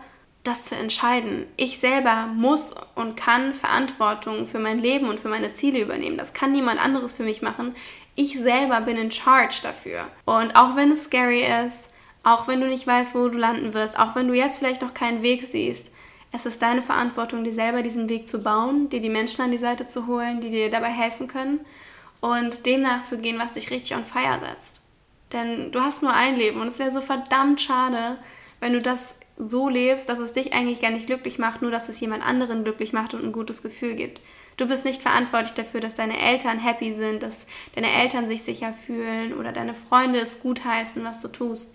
das 0.50 0.66
zu 0.66 0.76
entscheiden. 0.76 1.46
Ich 1.58 1.80
selber 1.80 2.28
muss 2.34 2.74
und 2.96 3.16
kann 3.16 3.54
Verantwortung 3.54 4.48
für 4.48 4.60
mein 4.60 4.80
Leben 4.80 5.08
und 5.08 5.20
für 5.20 5.30
meine 5.30 5.54
Ziele 5.54 5.80
übernehmen. 5.80 6.18
Das 6.18 6.34
kann 6.34 6.52
niemand 6.52 6.84
anderes 6.84 7.14
für 7.14 7.24
mich 7.24 7.42
machen. 7.42 7.76
Ich 8.16 8.38
selber 8.38 8.82
bin 8.82 8.98
in 8.98 9.12
charge 9.12 9.60
dafür. 9.62 10.08
Und 10.26 10.56
auch 10.56 10.76
wenn 10.76 10.92
es 10.92 11.06
scary 11.06 11.46
ist, 11.66 11.90
auch 12.24 12.48
wenn 12.48 12.62
du 12.62 12.68
nicht 12.68 12.88
weißt, 12.88 13.16
wo 13.16 13.30
du 13.30 13.38
landen 13.38 13.74
wirst, 13.74 13.98
auch 13.98 14.16
wenn 14.16 14.28
du 14.28 14.34
jetzt 14.34 14.58
vielleicht 14.58 14.82
noch 14.82 14.94
keinen 14.94 15.22
Weg 15.22 15.46
siehst, 15.46 15.92
es 16.32 16.46
ist 16.46 16.62
deine 16.62 16.82
Verantwortung, 16.82 17.44
dir 17.44 17.54
selber 17.54 17.82
diesen 17.82 18.10
Weg 18.10 18.28
zu 18.28 18.44
bauen, 18.44 18.90
dir 18.90 19.00
die 19.00 19.10
Menschen 19.10 19.42
an 19.42 19.52
die 19.52 19.58
Seite 19.58 19.88
zu 19.88 20.08
holen, 20.08 20.42
die 20.42 20.50
dir 20.50 20.70
dabei 20.70 20.90
helfen 20.90 21.28
können 21.28 21.60
und 22.22 22.66
dem 22.66 22.82
nachzugehen, 22.82 23.40
was 23.40 23.54
dich 23.54 23.72
richtig 23.72 23.96
on 23.96 24.04
fire 24.04 24.40
setzt. 24.40 24.82
Denn 25.32 25.72
du 25.72 25.80
hast 25.82 26.02
nur 26.04 26.14
ein 26.14 26.36
Leben 26.36 26.60
und 26.60 26.68
es 26.68 26.80
wäre 26.80 26.92
so 26.92 27.02
verdammt 27.02 27.62
schade, 27.62 28.18
wenn 28.60 28.74
du 28.74 28.82
das 28.82 29.16
so 29.40 29.70
lebst, 29.70 30.10
dass 30.10 30.20
es 30.20 30.34
dich 30.34 30.54
eigentlich 30.54 30.82
gar 30.82 30.92
nicht 30.92 31.08
glücklich 31.08 31.40
macht, 31.40 31.62
nur 31.62 31.72
dass 31.72 31.90
es 31.90 32.00
jemand 32.00 32.24
anderen 32.24 32.66
glücklich 32.66 32.92
macht 32.94 33.14
und 33.14 33.24
ein 33.24 33.32
gutes 33.32 33.64
Gefühl 33.64 33.96
gibt. 33.96 34.22
Du 34.58 34.68
bist 34.68 34.84
nicht 34.84 35.02
verantwortlich 35.02 35.54
dafür, 35.54 35.80
dass 35.80 35.96
deine 35.96 36.20
Eltern 36.20 36.60
happy 36.60 36.92
sind, 36.92 37.24
dass 37.24 37.48
deine 37.74 37.90
Eltern 37.90 38.28
sich 38.28 38.44
sicher 38.44 38.74
fühlen 38.74 39.34
oder 39.34 39.54
deine 39.54 39.74
Freunde 39.74 40.20
es 40.20 40.42
gutheißen, 40.42 41.04
was 41.06 41.22
du 41.22 41.30
tust. 41.30 41.74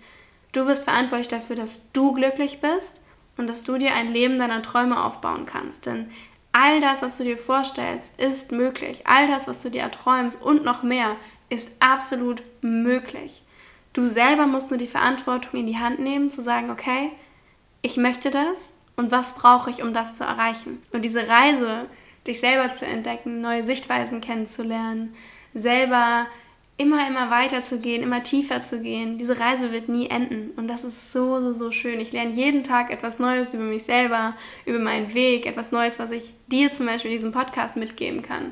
Du 0.51 0.65
bist 0.65 0.83
verantwortlich 0.83 1.27
dafür, 1.27 1.55
dass 1.55 1.91
du 1.91 2.13
glücklich 2.13 2.61
bist 2.61 3.01
und 3.35 3.49
dass 3.49 3.63
du 3.63 3.79
dir 3.79 3.95
ein 3.95 4.13
Leben 4.13 4.37
deiner 4.37 4.61
Träume 4.61 5.03
aufbauen 5.03 5.47
kannst. 5.47 5.87
Denn 5.87 6.11
all 6.51 6.79
das, 6.79 7.01
was 7.01 7.17
du 7.17 7.23
dir 7.23 7.37
vorstellst, 7.37 8.13
ist 8.19 8.51
möglich. 8.51 9.07
All 9.07 9.27
das, 9.27 9.47
was 9.47 9.63
du 9.63 9.71
dir 9.71 9.81
erträumst 9.81 10.39
und 10.39 10.63
noch 10.63 10.83
mehr, 10.83 11.15
ist 11.49 11.71
absolut 11.79 12.43
möglich. 12.61 13.41
Du 13.93 14.07
selber 14.07 14.45
musst 14.45 14.69
nur 14.69 14.77
die 14.77 14.87
Verantwortung 14.87 15.59
in 15.59 15.67
die 15.67 15.77
Hand 15.77 15.99
nehmen, 15.99 16.29
zu 16.29 16.41
sagen, 16.41 16.69
okay, 16.69 17.11
ich 17.85 17.97
möchte 17.97 18.31
das 18.31 18.75
und 18.95 19.11
was 19.11 19.35
brauche 19.35 19.69
ich, 19.69 19.83
um 19.83 19.93
das 19.93 20.15
zu 20.15 20.23
erreichen. 20.23 20.81
Und 20.91 21.05
diese 21.05 21.27
Reise, 21.27 21.87
dich 22.25 22.39
selber 22.39 22.73
zu 22.73 22.85
entdecken, 22.85 23.41
neue 23.41 23.63
Sichtweisen 23.63 24.21
kennenzulernen, 24.21 25.13
selber 25.53 26.25
immer, 26.77 27.07
immer 27.07 27.29
weiter 27.29 27.61
zu 27.61 27.79
gehen, 27.79 28.01
immer 28.01 28.23
tiefer 28.23 28.59
zu 28.59 28.81
gehen. 28.81 29.19
Diese 29.19 29.39
Reise 29.39 29.71
wird 29.71 29.87
nie 29.87 30.09
enden. 30.09 30.49
Und 30.57 30.67
das 30.67 30.83
ist 30.83 31.11
so, 31.11 31.39
so, 31.39 31.53
so 31.53 31.71
schön. 31.71 31.99
Ich 31.99 32.11
lerne 32.11 32.33
jeden 32.33 32.63
Tag 32.63 32.91
etwas 32.91 33.19
Neues 33.19 33.53
über 33.53 33.63
mich 33.63 33.83
selber, 33.83 34.33
über 34.65 34.79
meinen 34.79 35.13
Weg, 35.13 35.45
etwas 35.45 35.71
Neues, 35.71 35.99
was 35.99 36.09
ich 36.09 36.33
dir 36.47 36.73
zum 36.73 36.87
Beispiel 36.87 37.11
in 37.11 37.17
diesem 37.17 37.31
Podcast 37.31 37.77
mitgeben 37.77 38.23
kann. 38.23 38.51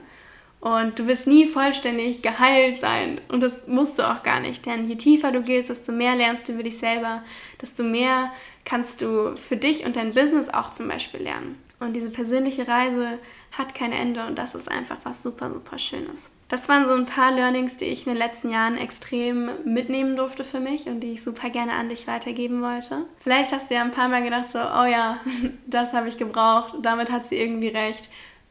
Und 0.64 0.98
du 0.98 1.08
wirst 1.08 1.28
nie 1.28 1.46
vollständig 1.46 2.22
geheilt 2.22 2.80
sein. 2.80 3.20
Und 3.28 3.44
das 3.44 3.68
musst 3.68 4.00
du 4.00 4.10
auch 4.10 4.24
gar 4.24 4.40
nicht. 4.40 4.66
Denn 4.66 4.88
je 4.88 4.96
tiefer 4.96 5.34
du 5.34 5.42
gehst, 5.42 5.68
desto 5.68 5.92
mehr 5.92 6.16
lernst 6.16 6.48
du 6.48 6.54
über 6.54 6.64
dich 6.64 6.78
selber, 6.78 7.22
desto 7.62 7.84
mehr 7.84 8.32
kannst 8.64 9.02
du 9.02 9.36
für 9.36 9.58
dich 9.58 9.86
und 9.86 9.98
dein 9.98 10.14
Business 10.14 10.48
auch 10.48 10.70
zum 10.70 10.88
Beispiel 10.88 11.20
lernen. 11.20 11.62
Und 11.82 11.98
diese 11.98 12.12
persönliche 12.12 12.66
Reise 12.66 13.20
hat 13.52 13.76
kein 13.76 13.92
Ende 13.92 14.26
und 14.26 14.38
das 14.38 14.56
ist 14.56 14.72
einfach 14.72 15.00
was 15.04 15.22
super, 15.22 15.52
super 15.52 15.78
Schönes. 15.78 16.32
Das 16.48 16.70
waren 16.70 16.88
so 16.88 16.94
ein 16.94 17.04
paar 17.04 17.34
Learnings, 17.34 17.76
die 17.76 17.86
ich 17.86 18.08
in 18.08 18.14
den 18.14 18.18
letzten 18.18 18.50
Jahren 18.50 18.78
extrem 18.78 19.50
mitnehmen 19.66 20.16
durfte 20.16 20.46
für 20.46 20.62
mich 20.62 20.88
und 20.88 21.02
die 21.02 21.12
ich 21.12 21.24
super 21.24 21.50
gerne 21.50 21.74
an 21.74 21.90
dich 21.90 22.08
weitergeben 22.08 22.62
wollte. 22.62 23.06
Vielleicht 23.20 23.52
hast 23.52 23.70
du 23.70 23.76
ja 23.76 23.82
ein 23.82 23.92
paar 23.92 24.08
Mal 24.08 24.24
gedacht 24.24 24.50
so, 24.50 24.60
oh 24.60 24.86
ja, 24.86 25.18
das 25.68 25.92
habe 25.92 26.08
ich 26.08 26.18
gebraucht, 26.18 26.76
damit 26.82 27.12
hat 27.12 27.26
sie 27.26 27.36
irgendwie 27.36 27.68
recht. 27.68 28.08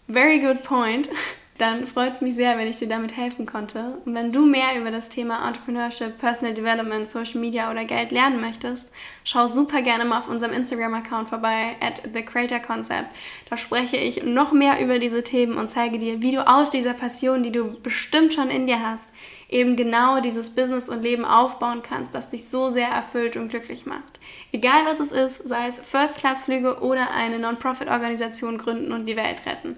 Very 0.09 0.41
good 0.41 0.63
point. 0.63 1.09
dann 1.59 1.87
freut 1.87 2.15
es 2.15 2.21
mich 2.21 2.35
sehr, 2.35 2.57
wenn 2.57 2.67
ich 2.67 2.77
dir 2.77 2.89
damit 2.89 3.17
helfen 3.17 3.47
konnte. 3.47 3.99
Und 4.05 4.15
wenn 4.15 4.33
du 4.33 4.47
mehr 4.47 4.81
über 4.81 4.91
das 4.91 5.11
Thema 5.11 5.47
Entrepreneurship, 5.47 6.19
Personal 6.19 6.55
Development, 6.55 7.07
Social 7.07 7.41
Media 7.41 7.71
oder 7.71 7.85
Geld 7.85 8.11
lernen 8.11 8.41
möchtest, 8.41 8.91
schau 9.23 9.47
super 9.47 9.83
gerne 9.83 10.05
mal 10.05 10.19
auf 10.19 10.29
unserem 10.29 10.53
Instagram-Account 10.53 11.29
vorbei, 11.29 11.77
at 11.81 12.03
The 12.13 12.23
Creator 12.23 12.59
Concept. 12.59 13.09
Da 13.51 13.57
spreche 13.57 13.97
ich 13.99 14.25
noch 14.25 14.53
mehr 14.53 14.81
über 14.81 14.99
diese 14.99 15.23
Themen 15.23 15.59
und 15.59 15.69
zeige 15.69 15.99
dir, 15.99 16.23
wie 16.23 16.33
du 16.33 16.47
aus 16.47 16.71
dieser 16.71 16.95
Passion, 16.95 17.43
die 17.43 17.53
du 17.53 17.81
bestimmt 17.81 18.33
schon 18.33 18.51
in 18.51 18.67
dir 18.67 18.81
hast, 18.85 19.11
eben 19.53 19.77
genau 19.77 20.21
dieses 20.21 20.51
Business 20.51 20.89
und 20.89 21.03
Leben 21.03 21.27
aufbauen 21.27 21.83
kannst, 21.83 22.15
das 22.15 22.31
dich 22.31 22.49
so 22.49 22.71
sehr 22.71 22.89
erfüllt 22.89 23.37
und 23.37 23.51
glücklich 23.51 23.85
macht. 23.85 24.19
Egal 24.51 24.87
was 24.87 24.99
es 24.99 25.13
ist, 25.13 25.47
sei 25.47 25.69
es 25.69 25.79
First-Class-Flüge 25.79 26.81
oder 26.81 27.11
eine 27.11 27.39
Non-Profit-Organisation 27.39 28.57
gründen 28.57 28.93
und 28.93 29.07
die 29.07 29.17
Welt 29.17 29.45
retten. 29.45 29.77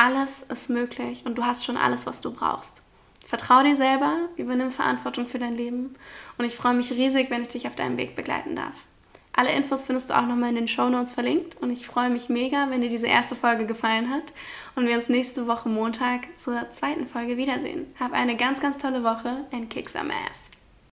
Alles 0.00 0.42
ist 0.42 0.70
möglich 0.70 1.24
und 1.26 1.38
du 1.38 1.44
hast 1.44 1.64
schon 1.64 1.76
alles, 1.76 2.06
was 2.06 2.20
du 2.20 2.30
brauchst. 2.30 2.82
Vertrau 3.26 3.64
dir 3.64 3.74
selber, 3.74 4.28
übernimm 4.36 4.70
Verantwortung 4.70 5.26
für 5.26 5.40
dein 5.40 5.56
Leben 5.56 5.96
und 6.38 6.44
ich 6.44 6.54
freue 6.54 6.74
mich 6.74 6.92
riesig, 6.92 7.30
wenn 7.30 7.42
ich 7.42 7.48
dich 7.48 7.66
auf 7.66 7.74
deinem 7.74 7.98
Weg 7.98 8.14
begleiten 8.14 8.54
darf. 8.54 8.86
Alle 9.32 9.50
Infos 9.50 9.82
findest 9.82 10.10
du 10.10 10.14
auch 10.16 10.24
nochmal 10.24 10.50
in 10.50 10.54
den 10.54 10.68
Show 10.68 10.88
Notes 10.88 11.14
verlinkt 11.14 11.56
und 11.56 11.72
ich 11.72 11.84
freue 11.84 12.10
mich 12.10 12.28
mega, 12.28 12.70
wenn 12.70 12.80
dir 12.80 12.90
diese 12.90 13.08
erste 13.08 13.34
Folge 13.34 13.66
gefallen 13.66 14.08
hat 14.08 14.32
und 14.76 14.86
wir 14.86 14.94
uns 14.94 15.08
nächste 15.08 15.48
Woche 15.48 15.68
Montag 15.68 16.38
zur 16.38 16.70
zweiten 16.70 17.04
Folge 17.04 17.36
wiedersehen. 17.36 17.92
Hab 17.98 18.12
eine 18.12 18.36
ganz, 18.36 18.60
ganz 18.60 18.78
tolle 18.78 19.02
Woche 19.02 19.46
and 19.50 19.68
kick 19.68 19.88
some 19.88 20.12
ass. 20.30 20.48